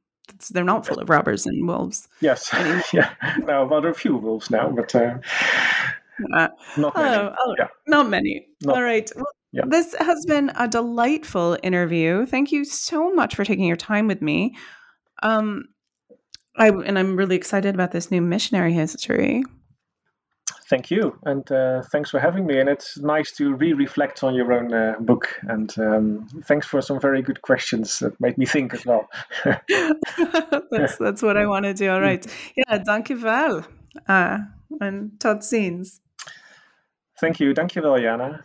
[0.50, 2.08] they're not full of robbers and wolves.
[2.20, 2.50] Yes.
[2.92, 3.14] yeah.
[3.38, 5.18] Now well, there are a few wolves now, but uh,
[6.34, 7.16] uh, not many.
[7.16, 7.68] Oh, oh, yeah.
[7.86, 8.48] Not many.
[8.62, 9.10] Not, All right.
[9.14, 9.62] Well, yeah.
[9.66, 12.26] This has been a delightful interview.
[12.26, 14.56] Thank you so much for taking your time with me.
[15.22, 15.66] Um,
[16.56, 19.44] I and I'm really excited about this new missionary history.
[20.68, 22.58] Thank you, and uh, thanks for having me.
[22.58, 25.28] And it's nice to re-reflect on your own uh, book.
[25.42, 29.08] And um, thanks for some very good questions that made me think as well.
[29.44, 31.88] that's that's what I want to do.
[31.88, 33.64] All right, yeah, dankjewel,
[34.08, 34.38] uh,
[34.80, 36.00] and tot ziens.
[37.20, 38.44] Thank you, dankjewel, Jana.